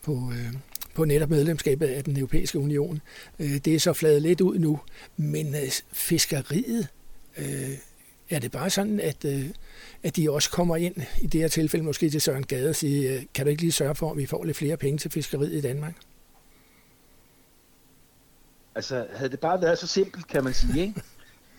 på, 0.01 0.31
øh, 0.31 0.53
på 0.93 1.05
netop 1.05 1.29
medlemskabet 1.29 1.87
af 1.87 2.03
den 2.03 2.17
europæiske 2.17 2.59
union. 2.59 3.01
Øh, 3.39 3.57
det 3.57 3.75
er 3.75 3.79
så 3.79 3.93
fladet 3.93 4.21
lidt 4.21 4.41
ud 4.41 4.59
nu, 4.59 4.79
men 5.17 5.55
øh, 5.55 5.71
fiskeriet, 5.91 6.87
øh, 7.37 7.77
er 8.29 8.39
det 8.39 8.51
bare 8.51 8.69
sådan, 8.69 8.99
at, 8.99 9.25
øh, 9.25 9.45
at 10.03 10.15
de 10.15 10.31
også 10.31 10.51
kommer 10.51 10.75
ind, 10.75 10.95
i 11.21 11.27
det 11.27 11.41
her 11.41 11.47
tilfælde 11.47 11.85
måske 11.85 12.09
til 12.09 12.21
Søren 12.21 12.45
Gade, 12.45 12.69
og 12.69 12.75
siger, 12.75 13.15
øh, 13.15 13.23
kan 13.33 13.45
du 13.45 13.49
ikke 13.49 13.61
lige 13.61 13.71
sørge 13.71 13.95
for, 13.95 14.11
at 14.11 14.17
vi 14.17 14.25
får 14.25 14.43
lidt 14.43 14.57
flere 14.57 14.77
penge 14.77 14.97
til 14.97 15.11
fiskeriet 15.11 15.53
i 15.53 15.61
Danmark? 15.61 15.95
Altså, 18.75 19.07
havde 19.13 19.31
det 19.31 19.39
bare 19.39 19.61
været 19.61 19.79
så 19.79 19.87
simpelt, 19.87 20.27
kan 20.27 20.43
man 20.43 20.53
sige, 20.53 20.81
ikke? 20.81 21.01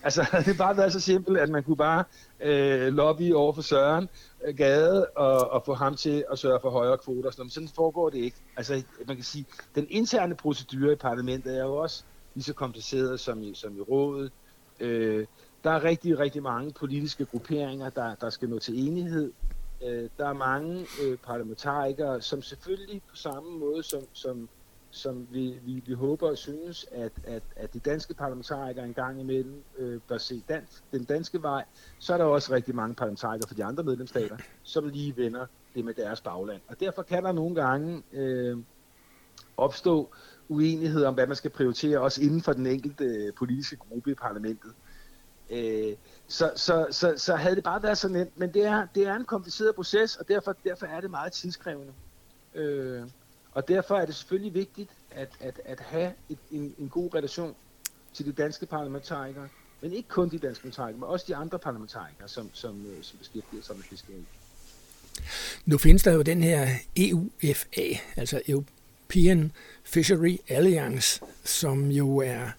Altså, 0.02 0.22
havde 0.22 0.44
det 0.44 0.58
bare 0.58 0.76
været 0.76 0.92
så 0.92 1.00
simpelt, 1.00 1.38
at 1.38 1.48
man 1.48 1.62
kunne 1.62 1.76
bare 1.76 2.04
øh, 2.40 2.92
lobby 2.92 3.32
over 3.32 3.52
for 3.52 3.62
Søren 3.62 4.08
øh, 4.44 4.56
Gade 4.56 5.06
og, 5.06 5.50
og 5.50 5.62
få 5.66 5.74
ham 5.74 5.96
til 5.96 6.24
at 6.32 6.38
sørge 6.38 6.58
for 6.62 6.70
højere 6.70 6.98
kvoter. 6.98 7.30
Sådan, 7.30 7.50
sådan 7.50 7.68
foregår 7.68 8.10
det 8.10 8.18
ikke. 8.18 8.36
Altså, 8.56 8.82
man 9.06 9.16
kan 9.16 9.24
sige, 9.24 9.46
den 9.74 9.86
interne 9.90 10.34
procedure 10.34 10.92
i 10.92 10.96
parlamentet 10.96 11.58
er 11.58 11.64
jo 11.64 11.76
også 11.76 12.04
lige 12.34 12.44
så 12.44 12.52
kompliceret 12.52 13.20
som 13.20 13.42
i, 13.42 13.54
som 13.54 13.76
i 13.76 13.80
rådet. 13.80 14.32
Øh, 14.80 15.26
der 15.66 15.72
er 15.72 15.85
rigtig, 15.85 16.18
rigtig 16.18 16.42
mange 16.42 16.72
politiske 16.72 17.24
grupperinger, 17.24 17.90
der, 17.90 18.14
der 18.14 18.31
skal 18.31 18.48
nå 18.48 18.59
til 18.59 18.88
enighed. 18.88 19.33
Øh, 19.85 20.09
der 20.18 20.29
er 20.29 20.33
mange 20.33 20.87
øh, 21.02 21.18
parlamentarikere, 21.18 22.20
som 22.20 22.42
selvfølgelig 22.42 23.02
på 23.11 23.16
samme 23.16 23.59
måde 23.59 23.83
som, 23.83 24.02
som, 24.12 24.48
som 24.90 25.26
vi, 25.31 25.59
vi, 25.62 25.83
vi 25.87 25.92
håber 25.92 26.29
og 26.29 26.38
synes, 26.38 26.87
at, 26.92 27.12
at, 27.24 27.42
at 27.57 27.74
de 27.74 27.79
danske 27.79 28.14
parlamentarikere 28.14 28.87
engang 28.87 29.20
imellem 29.20 29.62
øh, 29.79 30.00
bør 30.09 30.18
se 30.18 30.42
dansk, 30.48 30.83
den 30.92 31.05
danske 31.05 31.42
vej, 31.42 31.64
så 31.98 32.12
er 32.12 32.18
der 32.18 32.24
også 32.24 32.55
rigtig 32.55 32.74
mange 32.74 32.94
parlamentarikere 32.94 33.48
fra 33.48 33.57
de 33.57 33.64
andre 33.64 33.85
medlemsstater, 33.85 34.37
som 34.62 34.88
lige 34.88 35.16
vender 35.16 35.46
det 35.74 35.85
med 35.85 35.94
deres 35.94 36.20
bagland. 36.20 36.61
Og 36.68 36.81
derfor 36.81 37.02
kan 37.02 37.24
der 37.24 37.33
nogle 37.33 37.55
gange 37.55 38.02
øh, 38.12 38.59
opstå 39.57 40.14
uenighed 40.48 41.05
om, 41.05 41.14
hvad 41.14 41.26
man 41.26 41.37
skal 41.37 41.50
prioritere, 41.50 42.00
også 42.00 42.22
inden 42.22 42.42
for 42.42 42.52
den 42.52 42.66
enkelte 42.66 43.05
øh, 43.05 43.33
politiske 43.35 43.76
gruppe 43.76 44.11
i 44.11 44.14
parlamentet. 44.14 44.72
Øh, 45.50 45.92
så, 46.28 46.52
så, 46.56 46.87
så, 46.90 47.14
så 47.16 47.37
havde 47.37 47.56
det 47.56 47.64
bare 47.64 47.82
været 47.82 47.98
så 47.98 48.09
nemt, 48.09 48.38
men 48.38 48.54
det 48.54 48.64
er, 48.64 48.87
det 48.94 49.06
er 49.06 49.14
en 49.14 49.24
kompliceret 49.24 49.74
proces, 49.74 50.16
og 50.16 50.28
derfor, 50.28 50.56
derfor 50.64 50.87
er 50.87 51.00
det 51.00 51.11
meget 51.11 51.32
tidskrævende. 51.32 51.92
Øh, 52.54 53.02
og 53.52 53.68
derfor 53.68 53.96
er 53.96 54.06
det 54.06 54.14
selvfølgelig 54.14 54.54
vigtigt 54.54 54.90
at, 55.11 55.28
at, 55.40 55.61
at 55.64 55.80
have 55.80 56.12
et, 56.28 56.38
en, 56.50 56.74
en 56.78 56.88
god 56.88 57.14
relation 57.14 57.54
til 58.14 58.26
de 58.26 58.32
danske 58.32 58.66
parlamentarikere, 58.66 59.48
men 59.80 59.92
ikke 59.92 60.09
kun 60.09 60.28
de 60.28 60.38
danske 60.38 60.62
parlamentarikere, 60.62 61.00
men 61.00 61.09
også 61.09 61.24
de 61.28 61.37
andre 61.37 61.59
parlamentarikere, 61.59 62.28
som, 62.28 62.50
som, 62.52 62.87
øh, 62.87 63.02
som 63.02 63.18
beskæftiger 63.18 63.62
sig 63.62 63.76
med 63.76 63.85
fiskeri. 63.85 64.26
Nu 65.64 65.78
findes 65.78 66.02
der 66.02 66.12
jo 66.12 66.22
den 66.22 66.42
her 66.42 66.68
EUFA, 66.96 67.98
altså 68.16 68.42
European 68.48 69.52
Fishery 69.85 70.37
Alliance, 70.48 71.20
som 71.44 71.90
jo 71.90 72.16
er 72.16 72.50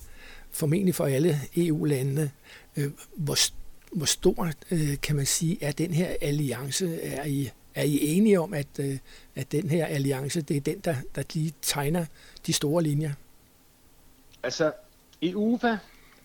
formentlig 0.51 0.95
for 0.95 1.05
alle 1.05 1.39
EU-landene 1.55 2.31
Øh, 2.77 2.91
hvor, 3.15 3.37
hvor 3.91 4.05
stor, 4.05 4.51
øh, 4.71 5.01
kan 5.01 5.15
man 5.15 5.25
sige, 5.25 5.63
er 5.63 5.71
den 5.71 5.91
her 5.91 6.15
alliance? 6.21 7.01
Er 7.01 7.25
I, 7.25 7.51
er 7.75 7.83
I 7.83 7.99
enige 8.01 8.39
om, 8.39 8.53
at, 8.53 8.67
øh, 8.79 8.97
at 9.35 9.51
den 9.51 9.69
her 9.69 9.85
alliance, 9.85 10.41
det 10.41 10.57
er 10.57 10.61
den, 10.61 10.79
der, 10.79 10.95
der 11.15 11.23
lige 11.33 11.53
tegner 11.61 12.05
de 12.45 12.53
store 12.53 12.83
linjer? 12.83 13.11
Altså, 14.43 14.73
EUFA 15.21 15.77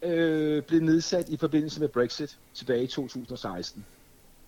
øh, 0.03 0.63
blev 0.63 0.81
nedsat 0.81 1.29
i 1.29 1.37
forbindelse 1.37 1.81
med 1.81 1.89
Brexit 1.89 2.39
tilbage 2.55 2.85
i 2.85 2.87
2016, 2.87 3.85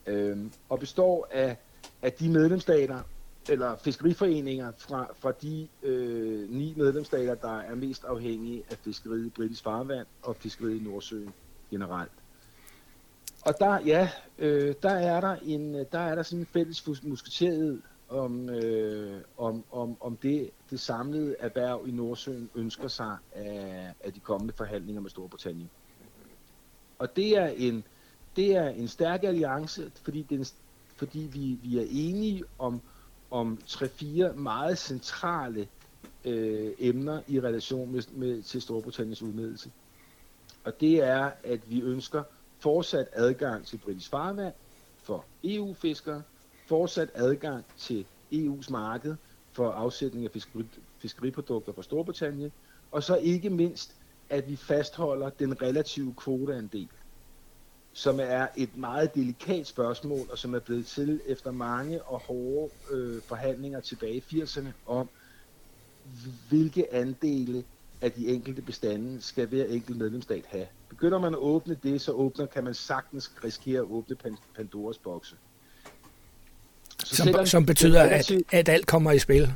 øh, 0.07 0.38
og 0.69 0.81
består 0.81 1.29
af, 1.33 1.57
af 2.03 2.12
de 2.12 2.29
medlemsstater, 2.29 3.01
eller 3.49 3.77
fiskeriforeninger 3.77 4.73
fra, 4.79 5.07
fra 5.19 5.33
de 5.43 5.69
øh, 5.83 6.51
ni 6.51 6.75
medlemsstater, 6.77 7.35
der 7.35 7.59
er 7.59 7.75
mest 7.75 8.05
afhængige 8.05 8.62
af 8.71 8.77
fiskeriet 8.85 9.27
i 9.27 9.31
britisk 9.31 9.62
farvand 9.62 10.07
og 10.23 10.37
fiskeriet 10.37 10.81
i 10.81 10.85
Nordsøen 10.85 11.33
generelt. 11.70 12.12
Og 13.44 13.55
der, 13.59 13.81
ja, 13.81 14.11
øh, 14.38 14.74
der 14.83 14.90
er 14.90 15.20
der 15.20 15.37
en, 15.42 15.74
der 15.74 15.98
er 15.98 16.14
der 16.14 16.22
sådan 16.22 16.40
en 16.40 16.46
fælles 16.46 17.03
musketeret 17.03 17.83
om, 18.09 18.48
øh, 18.48 19.20
om, 19.38 19.64
om, 19.72 19.96
om 20.00 20.16
det, 20.16 20.50
det 20.70 20.81
samlede 20.81 21.37
erhverv 21.38 21.85
i 21.87 21.90
Nordsøen 21.90 22.50
ønsker 22.55 22.88
sig 22.88 23.16
af, 23.33 23.94
af 24.00 24.12
de 24.12 24.20
kommende 24.20 24.55
forhandlinger 24.57 25.03
med 25.03 25.11
Storbritannien. 25.11 25.70
Og 26.98 27.16
det 27.16 27.38
er 27.38 27.46
en, 27.46 27.85
det 28.37 28.57
er 28.57 28.68
en 28.68 28.88
stærk 28.88 29.24
alliance, 29.24 29.92
fordi, 30.03 30.22
den, 30.22 30.46
fordi 30.96 31.18
vi, 31.18 31.59
vi 31.62 31.79
er 31.79 31.87
enige 31.90 32.44
om, 32.59 32.81
om 33.31 33.59
tre-fire 33.66 34.33
meget 34.33 34.79
centrale 34.79 35.68
øh, 36.24 36.72
emner 36.79 37.22
i 37.29 37.40
relation 37.40 37.92
med, 37.92 38.03
med, 38.12 38.42
til 38.42 38.62
Storbritanniens 38.62 39.22
udmeldelse 39.22 39.70
og 40.64 40.81
det 40.81 41.00
er, 41.03 41.31
at 41.44 41.70
vi 41.70 41.81
ønsker 41.81 42.22
fortsat 42.62 43.09
adgang 43.12 43.66
til 43.66 43.79
britisk 43.79 44.11
farvand 44.11 44.55
for 45.03 45.27
EU-fiskere, 45.44 46.22
fortsat 46.68 47.11
adgang 47.14 47.64
til 47.77 48.07
EU's 48.35 48.70
marked 48.70 49.16
for 49.53 49.70
afsætning 49.70 50.24
af 50.24 50.31
fiskeri, 50.31 50.64
fiskeriprodukter 51.03 51.72
fra 51.72 51.83
Storbritannien, 51.83 52.53
og 52.90 53.03
så 53.03 53.16
ikke 53.16 53.50
mindst, 53.50 53.96
at 54.31 54.48
vi 54.48 54.57
fastholder 54.57 55.31
den 55.31 55.62
relative 55.62 56.14
kvoteandel, 56.14 56.90
som 57.92 58.20
er 58.20 58.48
et 58.57 58.77
meget 58.77 59.14
delikat 59.14 59.66
spørgsmål, 59.66 60.31
og 60.31 60.38
som 60.38 60.55
er 60.55 60.61
blevet 60.61 60.87
til 60.87 61.20
efter 61.27 61.50
mange 61.50 62.03
og 62.03 62.20
hårde 62.20 62.74
øh, 62.90 63.22
forhandlinger 63.29 63.81
tilbage 63.81 64.16
i 64.16 64.42
80'erne 64.42 64.68
om, 64.87 65.11
hvilke 66.48 66.94
andele 66.94 67.64
af 68.05 68.12
de 68.12 68.29
enkelte 68.29 68.62
bestande 68.62 69.23
skal 69.23 69.47
hver 69.47 69.64
enkelt 69.64 69.97
medlemsstat 69.97 70.45
have. 70.47 70.67
Begynder 70.88 71.19
man 71.19 71.33
at 71.33 71.38
åbne 71.38 71.77
det, 71.83 72.01
så 72.01 72.12
åbner, 72.12 72.47
kan 72.47 72.64
man 72.64 72.75
sagtens 72.75 73.31
risikere 73.45 73.79
at 73.79 73.87
åbne 73.90 74.17
Pandoras 74.57 74.99
bokse. 74.99 75.37
Så 77.05 77.17
som, 77.17 77.47
som 77.47 77.67
betyder, 77.67 78.03
at, 78.03 78.33
at 78.53 78.69
alt 78.69 78.87
kommer 78.87 79.12
i 79.12 79.19
spil? 79.19 79.53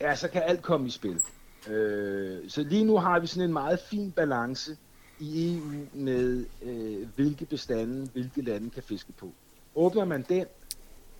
Ja, 0.00 0.16
så 0.16 0.28
kan 0.28 0.42
alt 0.46 0.62
komme 0.62 0.86
i 0.86 0.90
spil. 0.90 1.20
Øh, 1.68 2.50
så 2.50 2.62
lige 2.62 2.84
nu 2.84 2.98
har 2.98 3.18
vi 3.18 3.26
sådan 3.26 3.48
en 3.48 3.52
meget 3.52 3.80
fin 3.90 4.12
balance 4.12 4.76
i 5.20 5.54
EU 5.56 5.86
med, 5.92 6.46
øh, 6.62 7.08
hvilke 7.16 7.44
bestande, 7.44 8.08
hvilke 8.12 8.42
lande 8.42 8.70
kan 8.70 8.82
fiske 8.82 9.12
på. 9.12 9.32
Åbner 9.74 10.04
man 10.04 10.24
den, 10.28 10.46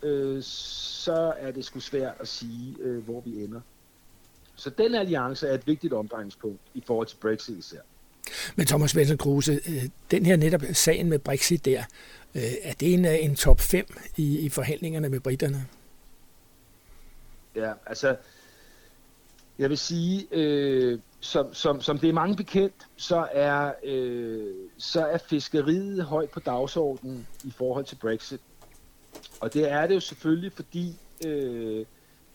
øh, 0.02 0.42
så 0.42 1.34
er 1.38 1.50
det 1.50 1.64
sgu 1.64 1.80
svært 1.80 2.14
at 2.20 2.28
sige, 2.28 2.76
øh, 2.80 3.04
hvor 3.04 3.20
vi 3.20 3.44
ender. 3.44 3.60
Så 4.56 4.70
den 4.70 4.94
alliance 4.94 5.48
er 5.48 5.54
et 5.54 5.66
vigtigt 5.66 5.92
omdrejningspunkt 5.92 6.60
i 6.74 6.82
forhold 6.86 7.06
til 7.06 7.16
Brexit 7.16 7.58
især. 7.58 7.78
Men 8.56 8.66
Thomas 8.66 8.90
Svendsen 8.90 9.18
Kruse, 9.18 9.60
øh, 9.68 9.82
den 10.10 10.26
her 10.26 10.36
netop 10.36 10.62
sagen 10.72 11.08
med 11.08 11.18
Brexit 11.18 11.64
der, 11.64 11.82
øh, 12.34 12.42
er 12.62 12.72
det 12.72 12.94
en, 12.94 13.04
en 13.04 13.36
top 13.36 13.60
5 13.60 13.86
i, 14.16 14.38
i 14.38 14.48
forhandlingerne 14.48 15.08
med 15.08 15.20
britterne? 15.20 15.66
Ja, 17.56 17.72
altså, 17.86 18.16
jeg 19.58 19.70
vil 19.70 19.78
sige, 19.78 20.26
øh, 20.32 20.98
som, 21.20 21.54
som, 21.54 21.80
som 21.80 21.98
det 21.98 22.08
er 22.08 22.12
mange 22.12 22.36
bekendt, 22.36 22.86
så 22.96 23.28
er, 23.32 23.72
øh, 23.84 24.54
så 24.78 25.06
er 25.06 25.18
fiskeriet 25.18 26.04
højt 26.04 26.30
på 26.30 26.40
dagsordenen 26.40 27.26
i 27.44 27.50
forhold 27.50 27.84
til 27.84 27.96
Brexit. 27.96 28.40
Og 29.40 29.54
det 29.54 29.70
er 29.70 29.86
det 29.86 29.94
jo 29.94 30.00
selvfølgelig, 30.00 30.52
fordi 30.52 30.96
øh, 31.26 31.86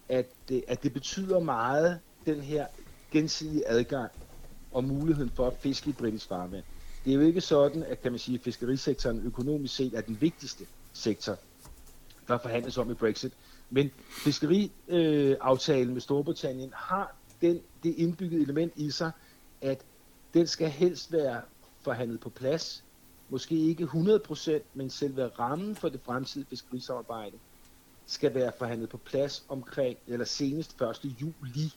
at, 0.09 0.25
det, 0.49 0.63
at 0.67 0.83
det 0.83 0.93
betyder 0.93 1.39
meget, 1.39 1.99
den 2.35 2.41
her 2.41 2.67
gensidige 3.11 3.67
adgang 3.67 4.11
og 4.71 4.83
muligheden 4.83 5.31
for 5.35 5.47
at 5.47 5.53
fiske 5.61 5.89
i 5.89 5.93
britisk 5.93 6.27
farvand. 6.27 6.63
Det 7.05 7.11
er 7.11 7.15
jo 7.15 7.21
ikke 7.21 7.41
sådan, 7.41 7.83
at 7.83 8.01
kan 8.01 8.11
man 8.11 8.19
sige, 8.19 8.35
at 8.35 8.43
fiskerisektoren 8.43 9.25
økonomisk 9.25 9.75
set 9.75 9.93
er 9.93 10.01
den 10.01 10.21
vigtigste 10.21 10.67
sektor, 10.93 11.37
der 12.27 12.37
forhandles 12.37 12.77
om 12.77 12.91
i 12.91 12.93
Brexit. 12.93 13.33
Men 13.69 13.91
fiskeriaftalen 14.23 15.87
øh, 15.87 15.93
med 15.93 16.01
Storbritannien 16.01 16.73
har 16.75 17.15
den, 17.41 17.61
det 17.83 17.95
indbyggede 17.97 18.41
element 18.41 18.73
i 18.75 18.91
sig, 18.91 19.11
at 19.61 19.85
den 20.33 20.47
skal 20.47 20.69
helst 20.69 21.11
være 21.11 21.41
forhandlet 21.83 22.19
på 22.19 22.29
plads. 22.29 22.85
Måske 23.29 23.55
ikke 23.55 23.83
100%, 23.83 24.51
men 24.73 24.89
selve 24.89 25.27
rammen 25.27 25.75
for 25.75 25.89
det 25.89 26.01
fremtidige 26.05 26.47
fiskerisamarbejde 26.49 27.39
skal 28.05 28.33
være 28.33 28.51
forhandlet 28.57 28.89
på 28.89 28.97
plads 28.97 29.45
omkring, 29.49 29.97
eller 30.07 30.25
senest 30.25 30.81
1. 30.81 30.99
juli, 31.21 31.73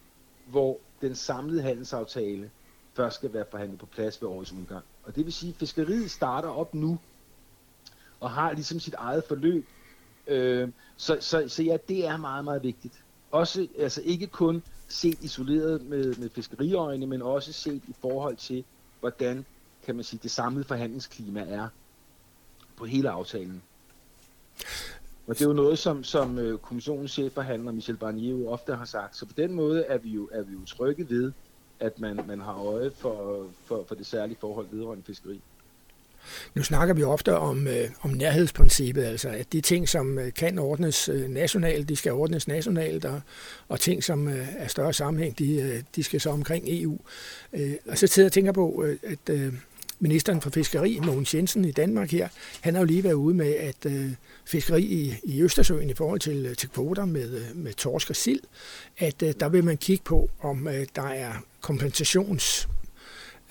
hvor 0.46 0.78
den 1.00 1.14
samlede 1.14 1.62
handelsaftale 1.62 2.50
først 2.94 3.16
skal 3.16 3.32
være 3.32 3.44
forhandlet 3.50 3.80
på 3.80 3.86
plads 3.86 4.22
ved 4.22 4.28
årets 4.28 4.52
udgang. 4.52 4.84
Og 5.04 5.16
det 5.16 5.24
vil 5.24 5.32
sige, 5.32 5.50
at 5.50 5.56
fiskeriet 5.56 6.10
starter 6.10 6.48
op 6.48 6.74
nu, 6.74 6.98
og 8.20 8.30
har 8.30 8.52
ligesom 8.52 8.80
sit 8.80 8.94
eget 8.94 9.24
forløb. 9.28 9.66
Øh, 10.26 10.68
så, 10.96 11.16
så, 11.20 11.44
så 11.48 11.62
ja, 11.62 11.76
det 11.88 12.06
er 12.06 12.16
meget, 12.16 12.44
meget 12.44 12.62
vigtigt. 12.62 13.04
Også, 13.30 13.68
altså 13.78 14.02
ikke 14.04 14.26
kun 14.26 14.62
set 14.88 15.18
isoleret 15.22 15.82
med, 15.82 16.14
med 16.14 16.30
fiskeriøjne, 16.30 17.06
men 17.06 17.22
også 17.22 17.52
set 17.52 17.82
i 17.88 17.94
forhold 18.00 18.36
til, 18.36 18.64
hvordan 19.00 19.44
kan 19.82 19.94
man 19.94 20.04
sige, 20.04 20.20
det 20.22 20.30
samlede 20.30 20.64
forhandlingsklima 20.64 21.40
er 21.40 21.68
på 22.76 22.84
hele 22.84 23.10
aftalen. 23.10 23.62
Og 25.26 25.34
det 25.34 25.44
er 25.44 25.48
jo 25.48 25.52
noget, 25.52 25.78
som, 25.78 26.04
som 26.04 26.38
øh, 26.38 26.58
kommissionens 26.58 27.10
chefforhandler 27.10 27.72
Michel 27.72 27.96
Barnier 27.96 28.30
jo 28.30 28.48
ofte 28.48 28.74
har 28.74 28.84
sagt. 28.84 29.16
Så 29.16 29.26
på 29.26 29.32
den 29.36 29.52
måde 29.52 29.82
er 29.82 29.98
vi 29.98 30.10
jo, 30.10 30.28
er 30.32 30.42
vi 30.42 30.52
jo 30.52 30.64
trygge 30.66 31.10
ved, 31.10 31.32
at 31.80 32.00
man, 32.00 32.20
man 32.26 32.40
har 32.40 32.54
øje 32.54 32.90
for, 32.90 33.46
for, 33.64 33.84
for 33.88 33.94
det 33.94 34.06
særlige 34.06 34.36
forhold 34.40 34.66
vedrørende 34.70 35.04
fiskeri. 35.06 35.40
Nu 36.54 36.62
snakker 36.62 36.94
vi 36.94 37.02
ofte 37.02 37.36
om, 37.36 37.66
øh, 37.66 37.90
om 38.00 38.10
nærhedsprincippet, 38.10 39.02
altså 39.02 39.28
at 39.28 39.52
de 39.52 39.60
ting, 39.60 39.88
som 39.88 40.18
øh, 40.18 40.32
kan 40.32 40.58
ordnes 40.58 41.08
øh, 41.08 41.28
nationalt, 41.28 41.88
de 41.88 41.96
skal 41.96 42.12
ordnes 42.12 42.48
nationalt, 42.48 43.04
og, 43.04 43.20
og 43.68 43.80
ting, 43.80 44.04
som 44.04 44.28
øh, 44.28 44.48
er 44.56 44.68
større 44.68 44.92
sammenhæng, 44.92 45.38
de, 45.38 45.54
øh, 45.54 45.82
de 45.96 46.02
skal 46.02 46.20
så 46.20 46.30
omkring 46.30 46.64
EU. 46.68 46.98
Øh, 47.52 47.74
og 47.88 47.98
så 47.98 48.06
sidder 48.06 48.26
jeg 48.26 48.28
og 48.28 48.32
tænker 48.32 48.52
på, 48.52 48.84
øh, 48.84 48.98
at 49.02 49.30
øh, 49.30 49.52
ministeren 50.02 50.40
for 50.40 50.50
fiskeri, 50.50 51.00
Mogens 51.02 51.34
Jensen 51.34 51.64
i 51.64 51.70
Danmark 51.70 52.10
her, 52.10 52.28
han 52.60 52.74
har 52.74 52.80
jo 52.80 52.86
lige 52.86 53.04
været 53.04 53.14
ude 53.14 53.34
med, 53.34 53.54
at 53.54 53.86
øh, 53.86 54.10
fiskeri 54.44 54.82
i, 54.82 55.14
i 55.22 55.42
Østersøen 55.42 55.90
i 55.90 55.94
forhold 55.94 56.20
til, 56.20 56.56
til 56.56 56.68
kvoter 56.68 57.04
med, 57.04 57.30
øh, 57.30 57.56
med 57.56 57.72
torsk 57.72 58.10
og 58.10 58.16
sild, 58.16 58.40
at 58.98 59.22
øh, 59.22 59.34
der 59.40 59.48
vil 59.48 59.64
man 59.64 59.76
kigge 59.76 60.04
på, 60.04 60.30
om 60.40 60.68
øh, 60.68 60.86
der 60.96 61.02
er 61.02 61.32
kompensations 61.60 62.68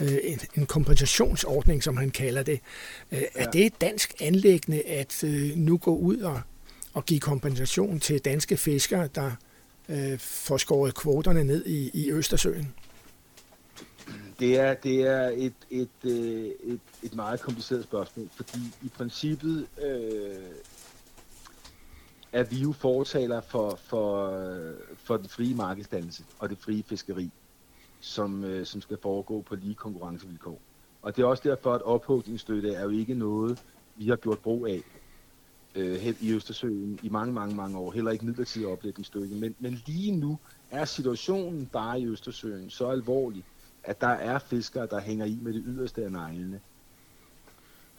øh, 0.01 0.17
en, 0.23 0.39
en 0.55 0.65
kompensationsordning, 0.65 1.83
som 1.83 1.97
han 1.97 2.09
kalder 2.09 2.43
det. 2.43 2.59
Øh, 3.11 3.21
ja. 3.21 3.25
Er 3.35 3.51
det 3.51 3.65
et 3.65 3.81
dansk 3.81 4.13
anlæggende 4.19 4.81
at 4.81 5.23
øh, 5.23 5.55
nu 5.55 5.77
gå 5.77 5.95
ud 5.95 6.17
og, 6.17 6.41
og 6.93 7.05
give 7.05 7.19
kompensation 7.19 7.99
til 7.99 8.19
danske 8.19 8.57
fiskere, 8.57 9.09
der 9.15 9.31
øh, 9.89 10.19
får 10.19 10.57
skåret 10.57 10.95
kvoterne 10.95 11.43
ned 11.43 11.65
i, 11.65 11.91
i 11.93 12.11
Østersøen? 12.11 12.73
Det 14.39 14.59
er, 14.59 14.73
det 14.73 15.07
er 15.07 15.27
et, 15.27 15.53
et, 15.69 15.89
et, 16.01 16.55
et, 16.63 16.79
et 17.03 17.15
meget 17.15 17.41
kompliceret 17.41 17.83
spørgsmål, 17.83 18.29
fordi 18.35 18.59
i 18.81 18.87
princippet 18.87 19.67
øh, 19.83 20.55
er 22.31 22.43
vi 22.43 22.55
jo 22.55 22.71
fortaler 22.71 23.41
for, 23.41 23.75
for, 23.75 24.37
for 24.95 25.17
den 25.17 25.29
frie 25.29 25.55
markedsdannelse 25.55 26.23
og 26.39 26.49
det 26.49 26.57
frie 26.57 26.83
fiskeri, 26.83 27.31
som, 27.99 28.43
øh, 28.43 28.65
som 28.65 28.81
skal 28.81 28.97
foregå 29.01 29.41
på 29.41 29.55
lige 29.55 29.75
konkurrencevilkår. 29.75 30.61
Og 31.01 31.15
det 31.15 31.21
er 31.21 31.25
også 31.25 31.43
derfor, 31.49 31.73
at 31.73 31.81
ophugningsstøtte 31.81 32.73
er 32.73 32.83
jo 32.83 32.89
ikke 32.89 33.13
noget, 33.13 33.63
vi 33.95 34.07
har 34.07 34.15
gjort 34.15 34.39
brug 34.39 34.67
af 34.67 34.81
øh, 35.75 36.13
i 36.21 36.33
Østersøen 36.33 36.99
i 37.03 37.09
mange, 37.09 37.33
mange, 37.33 37.55
mange 37.55 37.77
år. 37.77 37.91
Heller 37.91 38.11
ikke 38.11 38.25
midlertidig 38.25 38.67
oplægningsstøtte. 38.67 39.35
Men, 39.35 39.55
men 39.59 39.81
lige 39.85 40.11
nu 40.11 40.37
er 40.71 40.85
situationen 40.85 41.65
bare 41.65 41.99
i 41.99 42.05
Østersøen 42.07 42.69
så 42.69 42.87
alvorlig, 42.87 43.43
at 43.83 44.01
der 44.01 44.07
er 44.07 44.39
fiskere, 44.39 44.87
der 44.87 44.99
hænger 44.99 45.25
i 45.25 45.39
med 45.41 45.53
det 45.53 45.63
yderste 45.65 46.03
af 46.03 46.11
neglene. 46.11 46.59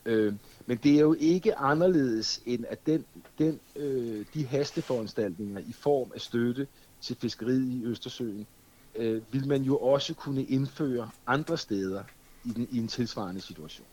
Øh, 0.07 0.35
men 0.66 0.79
det 0.83 0.97
er 0.97 1.01
jo 1.01 1.16
ikke 1.18 1.59
anderledes 1.59 2.42
end 2.47 2.64
at 2.68 2.87
den, 2.87 3.05
den, 3.38 3.61
øh, 3.77 4.27
de 4.35 4.47
hasteforanstaltninger 4.47 5.61
i 5.61 5.73
form 5.73 6.12
af 6.14 6.21
støtte 6.21 6.66
til 7.01 7.16
fiskeriet 7.16 7.68
i 7.68 7.85
Østersøen, 7.85 8.47
øh, 8.95 9.23
vil 9.33 9.49
man 9.49 9.62
jo 9.62 9.79
også 9.79 10.14
kunne 10.14 10.45
indføre 10.45 11.11
andre 11.27 11.59
steder 11.59 12.05
i, 12.45 12.49
den, 12.49 12.68
i 12.71 12.79
en 12.79 12.88
tilsvarende 12.88 13.40
situation. 13.40 13.87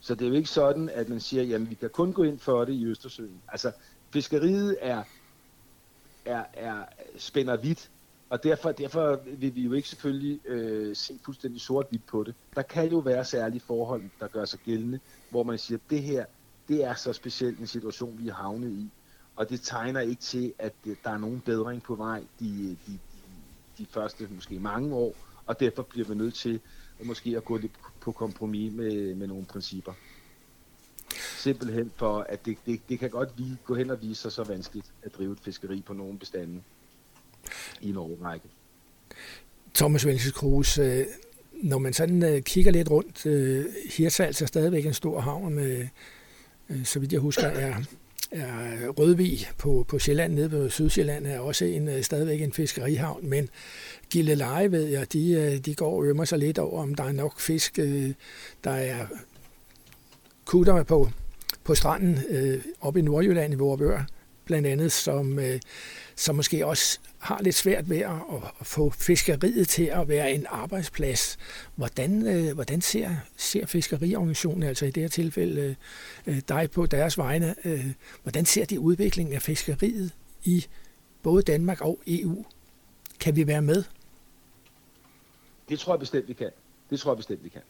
Så 0.00 0.14
det 0.14 0.24
er 0.24 0.28
jo 0.28 0.34
ikke 0.34 0.48
sådan, 0.48 0.88
at 0.88 1.08
man 1.08 1.20
siger, 1.20 1.42
jamen 1.42 1.70
vi 1.70 1.74
kan 1.74 1.90
kun 1.90 2.12
gå 2.12 2.22
ind 2.22 2.38
for 2.38 2.64
det 2.64 2.72
i 2.72 2.86
Østersøen. 2.86 3.40
Altså 3.48 3.72
fiskeriet 4.10 4.76
er, 4.80 5.02
er, 6.24 6.44
er 6.52 6.84
spænder 7.16 7.56
vidt, 7.56 7.90
og 8.30 8.42
derfor, 8.42 8.72
derfor 8.72 9.20
vil 9.38 9.54
vi 9.54 9.62
jo 9.62 9.72
ikke 9.72 9.88
selvfølgelig 9.88 10.40
øh, 10.46 10.96
se 10.96 11.18
fuldstændig 11.24 11.60
sort-hvidt 11.60 12.06
på 12.06 12.24
det. 12.24 12.34
Der 12.56 12.62
kan 12.62 12.90
jo 12.90 12.98
være 12.98 13.24
særlige 13.24 13.60
forhold, 13.60 14.02
der 14.20 14.28
gør 14.28 14.44
sig 14.44 14.60
gældende, 14.64 15.00
hvor 15.30 15.42
man 15.42 15.58
siger, 15.58 15.78
at 15.78 15.90
det 15.90 16.02
her, 16.02 16.24
det 16.68 16.84
er 16.84 16.94
så 16.94 17.12
specielt 17.12 17.58
en 17.58 17.66
situation, 17.66 18.18
vi 18.18 18.28
er 18.28 18.34
havnet 18.34 18.70
i. 18.70 18.90
Og 19.36 19.50
det 19.50 19.60
tegner 19.60 20.00
ikke 20.00 20.22
til, 20.22 20.52
at 20.58 20.72
der 21.04 21.10
er 21.10 21.18
nogen 21.18 21.40
bedring 21.40 21.82
på 21.82 21.94
vej 21.94 22.22
de, 22.40 22.46
de, 22.68 22.76
de, 22.86 22.98
de 23.78 23.86
første 23.86 24.28
måske 24.30 24.58
mange 24.58 24.94
år, 24.94 25.14
og 25.46 25.60
derfor 25.60 25.82
bliver 25.82 26.08
vi 26.08 26.14
nødt 26.14 26.34
til 26.34 26.60
at 27.00 27.06
måske 27.06 27.36
at 27.36 27.44
gå 27.44 27.56
lidt 27.56 27.72
på 28.00 28.12
kompromis 28.12 28.72
med, 28.72 29.14
med 29.14 29.26
nogle 29.26 29.44
principper. 29.44 29.92
Simpelthen 31.36 31.92
for, 31.96 32.18
at 32.18 32.46
det, 32.46 32.58
det, 32.66 32.80
det 32.88 32.98
kan 32.98 33.10
godt 33.10 33.28
gå 33.64 33.74
hen 33.74 33.90
og 33.90 34.02
vise 34.02 34.22
sig 34.22 34.32
så 34.32 34.44
vanskeligt 34.44 34.92
at 35.02 35.14
drive 35.14 35.32
et 35.32 35.40
fiskeri 35.40 35.80
på 35.80 35.92
nogle 35.92 36.18
bestande 36.18 36.62
i 37.80 37.90
en 37.90 37.96
årrække. 37.96 38.48
Thomas 39.76 40.06
Vensels 40.06 40.32
Kruse, 40.32 40.82
øh, 40.82 41.06
når 41.52 41.78
man 41.78 41.92
sådan 41.92 42.22
øh, 42.22 42.42
kigger 42.42 42.72
lidt 42.72 42.90
rundt, 42.90 43.26
øh, 43.26 43.64
Hirtshals 43.90 44.42
er 44.42 44.46
stadigvæk 44.46 44.86
en 44.86 44.94
stor 44.94 45.20
havn 45.20 45.54
med, 45.54 45.86
så 46.84 46.98
vidt 46.98 47.12
jeg 47.12 47.20
husker, 47.20 47.46
er, 47.46 47.74
er 48.30 48.88
Rødvig 48.88 49.46
på, 49.58 49.84
på 49.88 49.98
Sjælland, 49.98 50.34
nede 50.34 50.50
på 50.50 50.68
Sydsjælland, 50.68 51.26
er 51.26 51.38
også 51.38 51.64
en, 51.64 52.02
stadigvæk 52.02 52.40
en 52.40 52.52
fiskerihavn, 52.52 53.28
men 53.28 53.48
Gilleleje, 54.10 54.72
ved 54.72 54.84
jeg, 54.84 55.12
de, 55.12 55.58
de 55.58 55.74
går 55.74 55.96
og 55.96 56.06
ømmer 56.06 56.24
sig 56.24 56.38
lidt 56.38 56.58
over, 56.58 56.82
om 56.82 56.94
der 56.94 57.04
er 57.04 57.12
nok 57.12 57.40
fisk. 57.40 57.76
Der 58.64 58.70
er 58.70 59.06
kutter 60.44 60.82
på, 60.82 61.10
på 61.64 61.74
stranden 61.74 62.18
oppe 62.80 63.00
i 63.00 63.02
Nordjylland 63.02 63.52
i 63.52 63.56
Vorabør, 63.56 64.06
blandt 64.44 64.66
andet, 64.66 64.92
som, 64.92 65.38
som 66.16 66.36
måske 66.36 66.66
også 66.66 66.98
har 67.26 67.42
lidt 67.42 67.54
svært 67.54 67.90
ved 67.90 67.98
at, 67.98 68.20
at 68.60 68.66
få 68.66 68.90
fiskeriet 68.90 69.68
til 69.68 69.84
at 69.84 70.08
være 70.08 70.32
en 70.32 70.46
arbejdsplads. 70.48 71.38
Hvordan, 71.74 72.26
øh, 72.26 72.54
hvordan 72.54 72.80
ser, 72.80 73.10
ser 73.36 73.66
fiskeriorganisationen, 73.66 74.62
altså 74.62 74.86
i 74.86 74.90
det 74.90 75.02
her 75.02 75.08
tilfælde 75.08 75.76
øh, 76.26 76.40
dig 76.48 76.70
på 76.70 76.86
deres 76.86 77.18
vegne, 77.18 77.54
øh, 77.64 77.86
hvordan 78.22 78.44
ser 78.44 78.64
de 78.64 78.80
udviklingen 78.80 79.34
af 79.34 79.42
fiskeriet 79.42 80.12
i 80.44 80.66
både 81.22 81.42
Danmark 81.42 81.80
og 81.80 82.00
EU? 82.06 82.44
Kan 83.20 83.36
vi 83.36 83.46
være 83.46 83.62
med? 83.62 83.84
Det 85.68 85.78
tror 85.78 85.92
jeg 85.92 86.00
bestemt, 86.00 86.28
vi 86.28 86.32
kan. 86.32 86.50
Det 86.90 87.00
tror 87.00 87.12
jeg 87.12 87.16
bestemt, 87.16 87.44
vi 87.44 87.48
kan. 87.48 87.62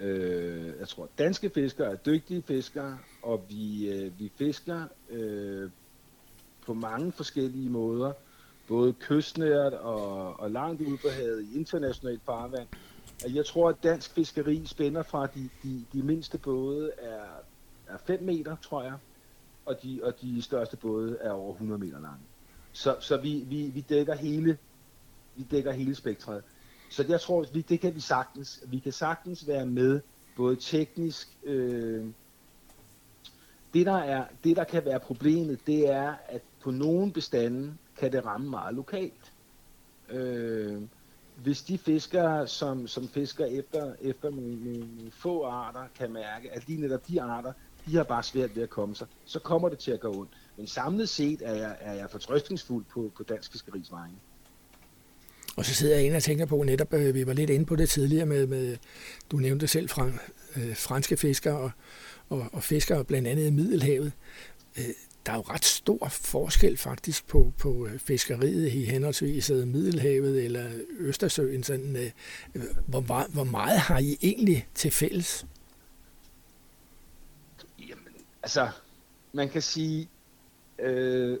Øh, 0.00 0.72
jeg 0.78 0.88
tror, 0.88 1.08
danske 1.18 1.50
fiskere 1.54 1.92
er 1.92 1.96
dygtige 1.96 2.42
fiskere, 2.42 2.98
og 3.22 3.44
vi, 3.48 3.88
øh, 3.88 4.18
vi 4.18 4.32
fisker 4.38 4.84
øh, 5.10 5.70
på 6.66 6.74
mange 6.74 7.12
forskellige 7.12 7.68
måder, 7.68 8.12
både 8.72 8.92
kystnært 8.92 9.72
og, 9.72 10.40
og 10.40 10.50
langt 10.50 10.80
ude 10.80 10.96
på 10.96 11.08
havet 11.08 11.42
i 11.42 11.58
internationalt 11.58 12.22
farvand. 12.26 12.68
Jeg 13.34 13.46
tror, 13.46 13.68
at 13.68 13.76
dansk 13.82 14.10
fiskeri 14.14 14.66
spænder 14.66 15.02
fra 15.02 15.26
de, 15.26 15.48
de, 15.62 15.84
de 15.92 16.02
mindste 16.02 16.38
både 16.38 16.90
er, 16.98 17.24
er 17.86 17.98
5 18.06 18.22
meter, 18.22 18.56
tror 18.56 18.82
jeg, 18.82 18.94
og 19.66 19.82
de, 19.82 20.00
og 20.02 20.20
de 20.20 20.42
største 20.42 20.76
både 20.76 21.18
er 21.20 21.30
over 21.30 21.52
100 21.52 21.80
meter 21.80 22.00
lange. 22.00 22.24
Så, 22.72 22.96
så 23.00 23.16
vi, 23.16 23.44
vi, 23.48 23.70
vi 23.74 23.80
dækker 23.80 24.14
hele 24.14 24.58
vi 25.36 25.42
dækker 25.42 25.72
hele 25.72 25.94
spektret. 25.94 26.42
Så 26.90 27.04
jeg 27.08 27.20
tror, 27.20 27.46
vi, 27.52 27.60
det 27.60 27.80
kan 27.80 27.94
vi 27.94 28.00
sagtens. 28.00 28.64
Vi 28.66 28.78
kan 28.78 28.92
sagtens 28.92 29.48
være 29.48 29.66
med, 29.66 30.00
både 30.36 30.56
teknisk. 30.56 31.38
Øh, 31.44 32.06
det, 33.74 33.86
der 33.86 33.96
er, 33.96 34.24
det, 34.44 34.56
der 34.56 34.64
kan 34.64 34.84
være 34.84 35.00
problemet, 35.00 35.66
det 35.66 35.90
er, 35.90 36.14
at 36.28 36.42
på 36.60 36.70
nogle 36.70 37.12
bestanden, 37.12 37.78
kan 37.98 38.12
det 38.12 38.26
ramme 38.26 38.50
meget 38.50 38.74
lokalt. 38.74 39.32
Øh, 40.10 40.82
hvis 41.36 41.62
de 41.62 41.78
fiskere, 41.78 42.48
som, 42.48 42.88
som 42.88 43.08
fisker 43.08 43.44
efter, 43.46 43.94
efter 44.00 44.30
nogle, 44.30 44.64
nogle 44.64 44.86
få 45.10 45.44
arter, 45.44 45.84
kan 45.98 46.12
mærke, 46.12 46.52
at 46.52 46.68
lige 46.68 46.80
netop 46.80 47.08
de 47.08 47.22
arter, 47.22 47.52
de 47.86 47.96
har 47.96 48.04
bare 48.04 48.22
svært 48.22 48.56
ved 48.56 48.62
at 48.62 48.70
komme 48.70 48.94
sig, 48.94 49.06
så 49.24 49.38
kommer 49.38 49.68
det 49.68 49.78
til 49.78 49.90
at 49.90 50.00
gå 50.00 50.08
ondt. 50.08 50.30
Men 50.56 50.66
samlet 50.66 51.08
set 51.08 51.42
er 51.44 51.54
jeg, 51.54 51.76
er 51.80 51.92
jeg 51.92 52.10
fortrøstningsfuld 52.10 52.84
på, 52.84 53.12
på 53.16 53.22
dansk 53.22 53.52
fiskeris 53.52 53.92
vegne. 53.92 54.14
Og 55.56 55.64
så 55.64 55.74
sidder 55.74 55.96
jeg 55.96 56.04
inde 56.04 56.16
og 56.16 56.22
tænker 56.22 56.46
på 56.46 56.62
netop, 56.62 56.94
øh, 56.94 57.14
vi 57.14 57.26
var 57.26 57.32
lidt 57.32 57.50
inde 57.50 57.66
på 57.66 57.76
det 57.76 57.88
tidligere 57.88 58.26
med, 58.26 58.46
med 58.46 58.76
du 59.30 59.36
nævnte 59.36 59.66
selv 59.66 59.88
fra, 59.88 60.06
øh, 60.56 60.76
franske 60.76 61.16
fiskere 61.16 61.58
og, 61.58 61.70
og, 62.28 62.46
og 62.52 62.62
fiskere 62.62 63.04
blandt 63.04 63.28
andet 63.28 63.46
i 63.46 63.50
Middelhavet. 63.50 64.12
Øh, 64.78 64.84
der 65.26 65.32
er 65.32 65.36
jo 65.36 65.42
ret 65.42 65.64
stor 65.64 66.08
forskel 66.08 66.76
faktisk 66.76 67.26
på, 67.26 67.52
på 67.58 67.86
øh, 67.86 67.98
fiskeriet 67.98 68.72
i 68.72 68.84
henholdsvis 68.84 69.50
øh, 69.50 69.66
Middelhavet 69.66 70.44
eller 70.44 70.70
Østersøen. 70.90 71.62
Sådan, 71.62 71.96
øh, 71.96 72.62
hvor, 72.86 73.32
hvor 73.32 73.44
meget 73.44 73.78
har 73.78 73.98
I 73.98 74.18
egentlig 74.22 74.68
til 74.74 74.90
fælles? 74.90 75.46
Jamen, 77.78 78.14
altså, 78.42 78.68
man 79.32 79.48
kan 79.48 79.62
sige, 79.62 80.08
øh, 80.78 81.38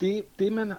det, 0.00 0.24
det 0.38 0.52
man 0.52 0.74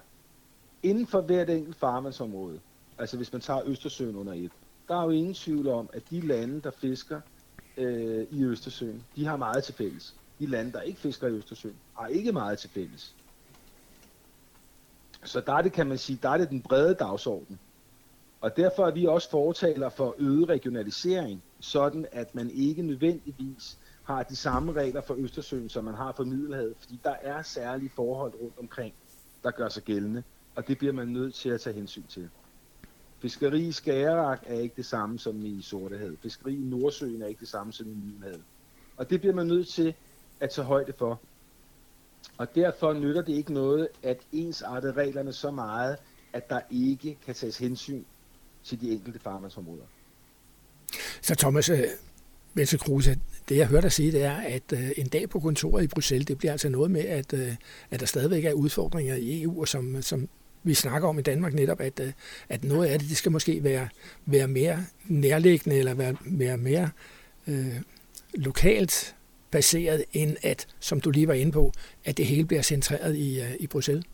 inden 0.84 1.08
for 1.08 1.22
hvert 1.22 1.50
enkelt 1.50 1.76
farvandsområde, 1.76 2.60
altså 2.98 3.18
hvis 3.18 3.34
man 3.34 3.42
tager 3.42 3.62
Østersøen 3.66 4.16
under 4.16 4.34
et, 4.34 4.52
der 4.88 5.00
er 5.00 5.04
jo 5.04 5.10
ingen 5.10 5.34
tvivl 5.34 5.68
om, 5.68 5.90
at 5.94 6.02
de 6.10 6.22
lande, 6.22 6.62
der 6.62 6.72
fisker 6.72 7.22
øh, 7.78 8.28
i 8.32 8.44
Østersøen, 8.44 9.04
de 9.16 9.26
har 9.26 9.36
meget 9.36 9.64
til 9.64 9.74
fælles. 9.74 10.16
De 10.40 10.46
lande, 10.46 10.72
der 10.72 10.82
ikke 10.82 11.00
fisker 11.00 11.28
i 11.28 11.32
Østersøen, 11.32 11.76
har 11.98 12.08
ikke 12.08 12.32
meget 12.32 12.60
til 12.60 12.70
fælles. 12.70 13.16
Så 15.24 15.42
der 15.42 15.54
er 15.54 15.62
det, 15.62 15.74
kan 15.74 15.88
man 15.88 15.98
sige, 15.98 16.20
der 16.24 16.30
er 16.30 16.38
det 16.38 16.50
den 16.50 16.62
brede 16.62 16.94
dagsorden. 16.94 17.60
Og 18.42 18.58
derfor 18.58 18.88
er 18.88 18.92
vi 18.92 19.06
også 19.06 19.30
fortaler 19.30 19.90
for 19.90 20.16
øget 20.18 20.50
regionalisering, 20.50 21.44
sådan 21.60 22.06
at 22.12 22.36
man 22.36 22.50
ikke 22.50 22.82
nødvendigvis 22.82 23.78
har 24.04 24.24
de 24.24 24.36
samme 24.36 24.74
regler 24.74 25.02
for 25.02 25.16
Østersøen, 25.18 25.70
som 25.70 25.84
man 25.84 25.94
har 25.94 26.12
for 26.12 26.24
Middelhavet, 26.24 26.74
fordi 26.80 27.00
der 27.04 27.16
er 27.22 27.42
særlige 27.42 27.90
forhold 27.90 28.34
rundt 28.42 28.58
omkring, 28.60 28.94
der 29.44 29.52
gør 29.52 29.70
sig 29.70 29.84
gældende 29.84 30.24
og 30.56 30.68
det 30.68 30.78
bliver 30.78 30.94
man 30.94 31.08
nødt 31.08 31.34
til 31.34 31.50
at 31.50 31.62
tage 31.62 31.76
hensyn 31.76 32.08
til. 32.08 32.30
Fiskeri 33.22 33.68
i 33.68 33.72
Skagerak 33.72 34.44
er 34.46 34.60
ikke 34.60 34.76
det 34.76 34.86
samme 34.86 35.20
som 35.20 35.46
i 35.46 35.62
Sortehavet. 35.62 36.20
Fiskeri 36.20 36.54
i 36.54 36.64
Nordsøen 36.64 37.22
er 37.22 37.28
ikke 37.28 37.40
det 37.40 37.48
samme 37.48 37.74
som 37.74 37.88
i 37.88 37.94
Middelhavet. 37.94 38.44
Og 38.98 39.10
det 39.10 39.20
bliver 39.20 39.36
man 39.36 39.48
nødt 39.48 39.68
til 39.68 39.94
at 40.44 40.50
tage 40.50 40.66
højde 40.66 40.94
for. 40.98 41.20
Og 42.38 42.56
derfor 42.56 42.94
nytter 42.94 43.22
det 43.22 43.34
ikke 43.34 43.54
noget 43.54 43.88
at 44.04 44.18
ensarte 44.32 44.92
reglerne 44.92 45.34
så 45.34 45.52
meget, 45.52 45.98
at 46.34 46.50
der 46.50 46.60
ikke 46.72 47.18
kan 47.26 47.36
tages 47.36 47.58
hensyn 47.58 48.04
til 48.64 48.82
de 48.82 48.92
enkelte 48.92 49.20
farmandsområder. 49.20 49.84
Så 51.22 51.36
Thomas, 51.36 51.70
øh, 51.70 52.78
Kruse, 52.80 53.20
det 53.50 53.58
jeg 53.58 53.68
hørte 53.68 53.82
dig 53.82 53.92
sige, 53.92 54.12
det 54.12 54.24
er, 54.24 54.36
at 54.36 54.74
øh, 54.74 54.92
en 54.98 55.08
dag 55.08 55.30
på 55.30 55.40
kontoret 55.40 55.84
i 55.84 55.88
Bruxelles, 55.88 56.26
det 56.26 56.38
bliver 56.38 56.52
altså 56.52 56.70
noget 56.70 56.92
med, 56.92 57.02
at, 57.02 57.34
øh, 57.34 57.56
at 57.92 58.00
der 58.00 58.06
stadigvæk 58.06 58.46
er 58.46 58.54
udfordringer 58.54 59.16
i 59.16 59.42
EU, 59.42 59.62
og 59.62 59.68
som, 59.68 60.02
som 60.02 60.30
vi 60.64 60.74
snakker 60.74 61.08
om 61.08 61.20
i 61.20 61.22
Danmark 61.22 61.54
netop, 61.54 61.82
at, 61.82 62.00
øh, 62.00 62.12
at 62.50 62.64
noget 62.64 62.88
af 62.88 63.00
det, 63.00 63.10
det 63.10 63.18
skal 63.18 63.32
måske 63.32 63.64
være, 63.64 63.88
være 64.26 64.48
mere 64.48 64.86
nærliggende, 65.06 65.78
eller 65.78 65.94
være, 65.94 66.16
være 66.22 66.58
mere 66.58 66.90
øh, 67.48 67.76
lokalt 68.34 69.16
baseret, 69.54 70.06
end 70.14 70.38
at, 70.42 70.68
som 70.80 71.02
du 71.02 71.10
lige 71.12 71.28
var 71.28 71.34
inde 71.34 71.52
på, 71.52 71.72
at 72.06 72.18
det 72.18 72.26
hele 72.26 72.46
bliver 72.46 72.62
centreret 72.62 73.16
i, 73.16 73.42
øh, 73.42 73.56
i 73.60 73.68
Bruxelles? 73.68 74.06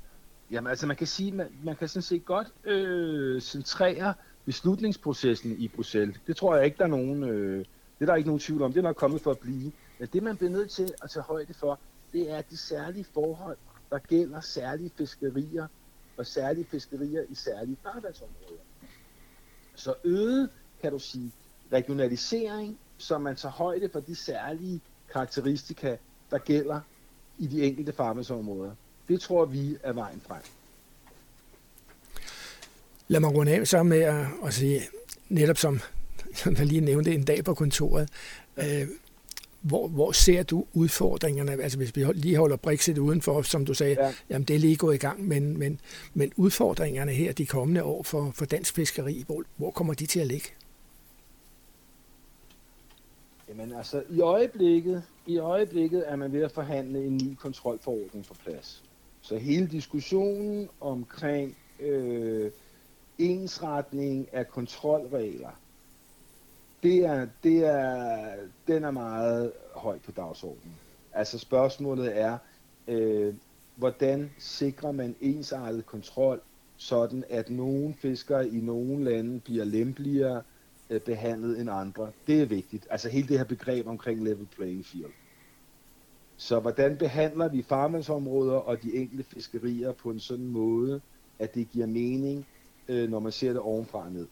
Jamen 0.52 0.69
altså, 0.69 0.88
man 0.88 0.95
kan 0.95 1.08
sige, 1.08 1.32
man, 1.32 1.47
man 1.63 1.75
kan 1.75 1.88
sådan 1.88 2.02
set 2.02 2.25
godt 2.25 2.47
øh, 2.65 3.41
centrere 3.41 4.13
beslutningsprocessen 4.45 5.56
i 5.60 5.67
Bruxelles. 5.67 6.19
Det 6.28 6.36
tror 6.36 6.56
jeg 6.56 6.65
ikke, 6.65 6.78
der 6.78 6.84
er 6.84 6.88
nogen... 6.88 7.23
Øh, 7.23 7.65
det 7.99 8.06
er 8.06 8.06
der 8.06 8.15
ikke 8.15 8.30
nogen 8.30 8.39
tvivl 8.39 8.62
om. 8.62 8.73
Det 8.73 8.80
er 8.80 8.84
nok 8.84 8.95
kommet 8.95 9.21
for 9.21 9.32
at 9.32 9.39
blive. 9.39 9.71
Men 9.99 10.08
det, 10.13 10.23
man 10.23 10.38
bliver 10.38 10.52
nødt 10.52 10.69
til 10.69 10.93
at 11.04 11.10
tage 11.10 11.23
højde 11.23 11.54
for, 11.54 11.80
det 12.13 12.32
er 12.32 12.41
de 12.41 12.58
særlige 12.58 13.06
forhold, 13.13 13.58
der 13.89 13.97
gælder 13.97 14.41
særlige 14.41 14.91
fiskerier 14.97 15.67
og 16.17 16.25
særlige 16.25 16.65
fiskerier 16.71 17.23
i 17.30 17.36
særlige 17.36 17.78
farvandsområder. 17.84 18.63
Så 19.75 19.93
øget, 20.04 20.49
kan 20.82 20.91
du 20.91 20.99
sige, 20.99 21.32
regionalisering, 21.73 22.80
så 22.97 23.17
man 23.17 23.36
tager 23.36 23.54
højde 23.54 23.89
for 23.89 23.99
de 23.99 24.15
særlige 24.15 24.82
karakteristika, 25.13 25.95
der 26.32 26.38
gælder 26.38 26.80
i 27.38 27.48
de 27.48 27.63
enkelte 27.63 27.91
farvandsområder. 27.91 28.72
Det 29.08 29.22
tror 29.22 29.45
vi 29.45 29.78
er 29.84 29.93
vejen 29.93 30.22
frem. 30.28 30.41
Lad 33.08 33.19
mig 33.19 33.36
runde 33.36 33.52
af 33.52 33.67
så 33.67 33.84
med 33.84 34.02
at, 34.02 34.28
at 34.45 34.54
sige, 34.54 34.82
netop 35.30 35.58
som 35.58 35.82
som 36.34 36.56
jeg 36.56 36.65
lige 36.65 36.82
nævnte, 36.82 37.13
en 37.13 37.24
dag 37.24 37.43
på 37.43 37.54
kontoret. 37.54 38.10
Øh, 38.58 38.88
hvor, 39.62 39.88
hvor 39.88 40.12
ser 40.12 40.43
du 40.43 40.65
udfordringerne? 40.74 41.63
Altså 41.63 41.78
hvis 41.78 41.95
vi 41.95 42.06
lige 42.13 42.38
holder 42.38 42.56
Brexit 42.56 42.98
udenfor, 42.98 43.41
som 43.41 43.65
du 43.65 43.74
sagde, 43.74 43.95
ja. 44.00 44.13
jamen 44.30 44.45
det 44.45 44.56
er 44.56 44.60
lige 44.60 44.76
gået 44.76 44.95
i 44.95 44.98
gang, 44.98 45.28
men, 45.28 45.58
men, 45.58 45.80
men 46.13 46.32
udfordringerne 46.36 47.12
her 47.12 47.34
de 47.34 47.45
kommende 47.45 47.84
år 47.84 48.04
for, 48.04 48.32
for 48.36 48.45
dansk 48.45 48.76
fiskeri, 48.76 49.24
hvor, 49.28 49.43
hvor 49.58 49.72
kommer 49.72 49.93
de 49.93 50.06
til 50.06 50.19
at 50.19 50.28
ligge? 50.28 50.50
Jamen 53.50 53.74
altså, 53.74 54.04
i 54.10 54.22
øjeblikket, 54.22 55.04
i 55.26 55.38
øjeblikket 55.38 56.04
er 56.08 56.16
man 56.16 56.32
ved 56.32 56.44
at 56.44 56.52
forhandle 56.52 57.06
en 57.06 57.18
ny 57.18 57.36
kontrolforordning 57.36 58.26
på 58.26 58.34
plads. 58.34 58.84
Så 59.22 59.38
hele 59.38 59.68
diskussionen 59.68 60.70
omkring 60.82 61.58
øh, 61.80 62.52
ensretning 63.18 64.34
af 64.34 64.48
kontrolregler, 64.48 65.60
det 66.84 67.06
er, 67.06 67.28
det 67.44 67.66
er, 67.66 68.36
den 68.68 68.84
er 68.84 68.92
meget 68.92 69.52
højt 69.76 70.02
på 70.02 70.12
dagsordenen. 70.12 70.76
Altså 71.14 71.40
spørgsmålet 71.40 72.18
er, 72.18 72.38
øh, 72.88 73.34
hvordan 73.76 74.32
sikrer 74.38 74.92
man 74.92 75.16
ensartet 75.22 75.86
kontrol, 75.86 76.42
sådan 76.78 77.24
at 77.30 77.50
nogle 77.50 77.94
fiskere 77.94 78.48
i 78.48 78.60
nogle 78.60 79.04
lande 79.04 79.40
bliver 79.40 79.66
lempeligere 79.66 80.42
øh, 80.89 81.02
behandlet 81.02 81.62
end 81.62 81.69
andre. 81.69 82.12
Det 82.28 82.41
er 82.41 82.45
vigtigt. 82.45 82.88
Altså 82.89 83.10
hele 83.10 83.28
det 83.28 83.38
her 83.38 83.45
begreb 83.45 83.88
omkring 83.88 84.23
level 84.23 84.47
playing 84.56 84.86
field. 84.86 85.12
Så 86.38 86.60
hvordan 86.60 86.97
behandler 86.97 87.47
vi 87.47 87.62
farmandsområder 87.62 88.54
og 88.54 88.84
de 88.84 88.95
enkelte 88.95 89.23
fiskerier 89.23 89.91
på 89.91 90.10
en 90.10 90.19
sådan 90.19 90.47
måde, 90.47 91.02
at 91.39 91.56
det 91.56 91.69
giver 91.71 91.86
mening, 91.86 92.47
øh, 92.88 93.10
når 93.10 93.19
man 93.19 93.32
ser 93.32 93.49
det 93.49 93.62
ovenfra 93.62 94.06
og 94.06 94.12
ned 94.12 94.28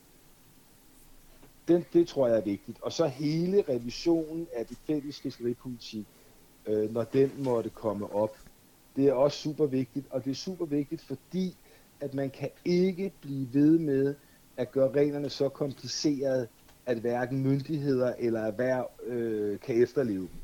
den, 1.67 1.85
det 1.93 2.07
tror 2.07 2.27
jeg 2.27 2.37
er 2.37 2.41
vigtigt. 2.41 2.77
Og 2.81 2.93
så 2.93 3.07
hele 3.07 3.63
revisionen 3.69 4.47
af 4.53 4.65
det 4.65 4.77
fælles 4.87 5.19
fiskeripolitik, 5.19 6.05
øh, 6.67 6.93
når 6.93 7.03
den 7.03 7.31
måtte 7.37 7.69
komme 7.69 8.13
op, 8.13 8.37
det 8.95 9.07
er 9.07 9.13
også 9.13 9.37
super 9.37 9.65
vigtigt. 9.65 10.05
Og 10.09 10.25
det 10.25 10.31
er 10.31 10.35
super 10.35 10.65
vigtigt, 10.65 11.01
fordi 11.01 11.55
at 11.99 12.13
man 12.13 12.29
kan 12.29 12.49
ikke 12.65 13.11
blive 13.21 13.53
ved 13.53 13.79
med 13.79 14.15
at 14.57 14.71
gøre 14.71 14.91
reglerne 14.91 15.29
så 15.29 15.49
komplicerede, 15.49 16.47
at 16.85 16.97
hverken 16.97 17.43
myndigheder 17.43 18.13
eller 18.19 18.39
erhverv 18.39 18.91
øh, 19.03 19.59
kan 19.59 19.83
efterleve 19.83 20.21
dem. 20.21 20.39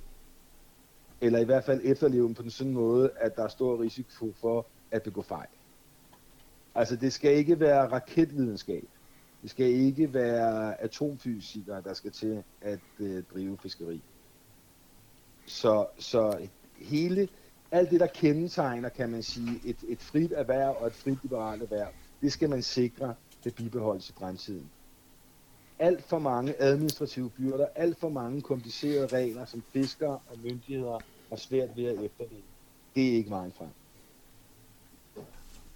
Eller 1.22 1.40
i 1.40 1.44
hvert 1.44 1.64
fald 1.64 1.82
efterleve 1.84 2.26
dem 2.26 2.34
på 2.34 2.44
en 2.44 2.50
sådan 2.50 2.74
måde, 2.74 3.12
at 3.16 3.36
der 3.36 3.44
er 3.44 3.48
stor 3.48 3.82
risiko 3.82 4.32
for 4.32 4.66
at 4.92 5.04
begå 5.04 5.22
fejl. 5.22 5.48
Altså, 6.76 6.96
det 6.96 7.14
skal 7.14 7.36
ikke 7.36 7.60
være 7.60 7.88
raketvidenskab. 7.92 8.84
Det 9.42 9.50
skal 9.50 9.66
ikke 9.66 10.14
være 10.14 10.82
atomfysikere, 10.82 11.82
der 11.82 11.94
skal 11.94 12.12
til 12.12 12.44
at 12.62 12.80
øh, 13.00 13.24
drive 13.34 13.58
fiskeri. 13.58 14.02
Så, 15.46 15.86
så 15.98 16.48
hele, 16.78 17.28
alt 17.72 17.92
det, 17.92 18.00
der 18.00 18.08
kendetegner, 18.08 18.90
kan 18.90 19.10
man 19.10 19.24
sige, 19.24 19.62
et, 19.66 19.78
et 19.88 20.02
frit 20.02 20.32
erhverv 20.32 20.76
og 20.80 20.88
et 20.88 20.94
frit 20.94 21.18
liberalt 21.24 21.62
erhverv, 21.62 21.88
det 22.22 22.32
skal 22.32 22.50
man 22.50 22.62
sikre, 22.62 23.16
vil 23.44 23.52
bibeholdes 23.52 24.10
i 24.10 24.14
fremtiden. 24.20 24.70
Alt 25.80 26.04
for 26.04 26.20
mange 26.20 26.62
administrative 26.62 27.30
byrder, 27.30 27.68
alt 27.76 28.00
for 28.00 28.10
mange 28.10 28.42
komplicerede 28.42 29.08
regler, 29.08 29.46
som 29.46 29.64
fiskere 29.74 30.20
og 30.30 30.38
myndigheder 30.44 31.00
har 31.30 31.36
svært 31.36 31.70
ved 31.76 31.86
at 31.86 31.94
efterleve. 31.94 32.42
Det 32.96 33.10
er 33.10 33.14
ikke 33.14 33.30
vejen 33.30 33.52
frem. 33.58 33.70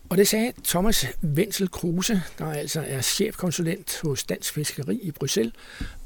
Og 0.10 0.18
det 0.18 0.28
sagde 0.28 0.54
Thomas 0.64 1.06
Wenzel 1.24 1.72
Kruse, 1.72 2.22
der 2.40 2.46
altså 2.46 2.84
er 2.88 3.02
chefkonsulent 3.02 4.00
hos 4.04 4.24
Dansk 4.24 4.54
Fiskeri 4.54 4.96
i 4.96 5.12
Bruxelles, 5.12 5.54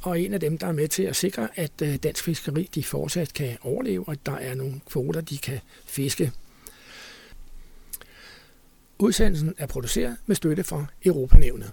og 0.01 0.19
en 0.19 0.33
af 0.33 0.39
dem, 0.39 0.57
der 0.57 0.67
er 0.67 0.71
med 0.71 0.87
til 0.87 1.03
at 1.03 1.15
sikre, 1.15 1.47
at 1.55 1.71
øh, 1.83 1.95
Dansk 1.95 2.23
Fiskeri 2.23 2.69
de 2.75 2.83
fortsat 2.83 3.33
kan 3.33 3.57
overleve, 3.61 4.03
og 4.07 4.11
at 4.11 4.25
der 4.25 4.35
er 4.35 4.55
nogle 4.55 4.81
kvoter, 4.85 5.21
de 5.21 5.37
kan 5.37 5.59
fiske. 5.85 6.31
Udsendelsen 9.01 9.53
er 9.57 9.65
produceret 9.65 10.17
med 10.25 10.35
støtte 10.35 10.63
fra 10.63 10.85
Europanævnet. 11.05 11.71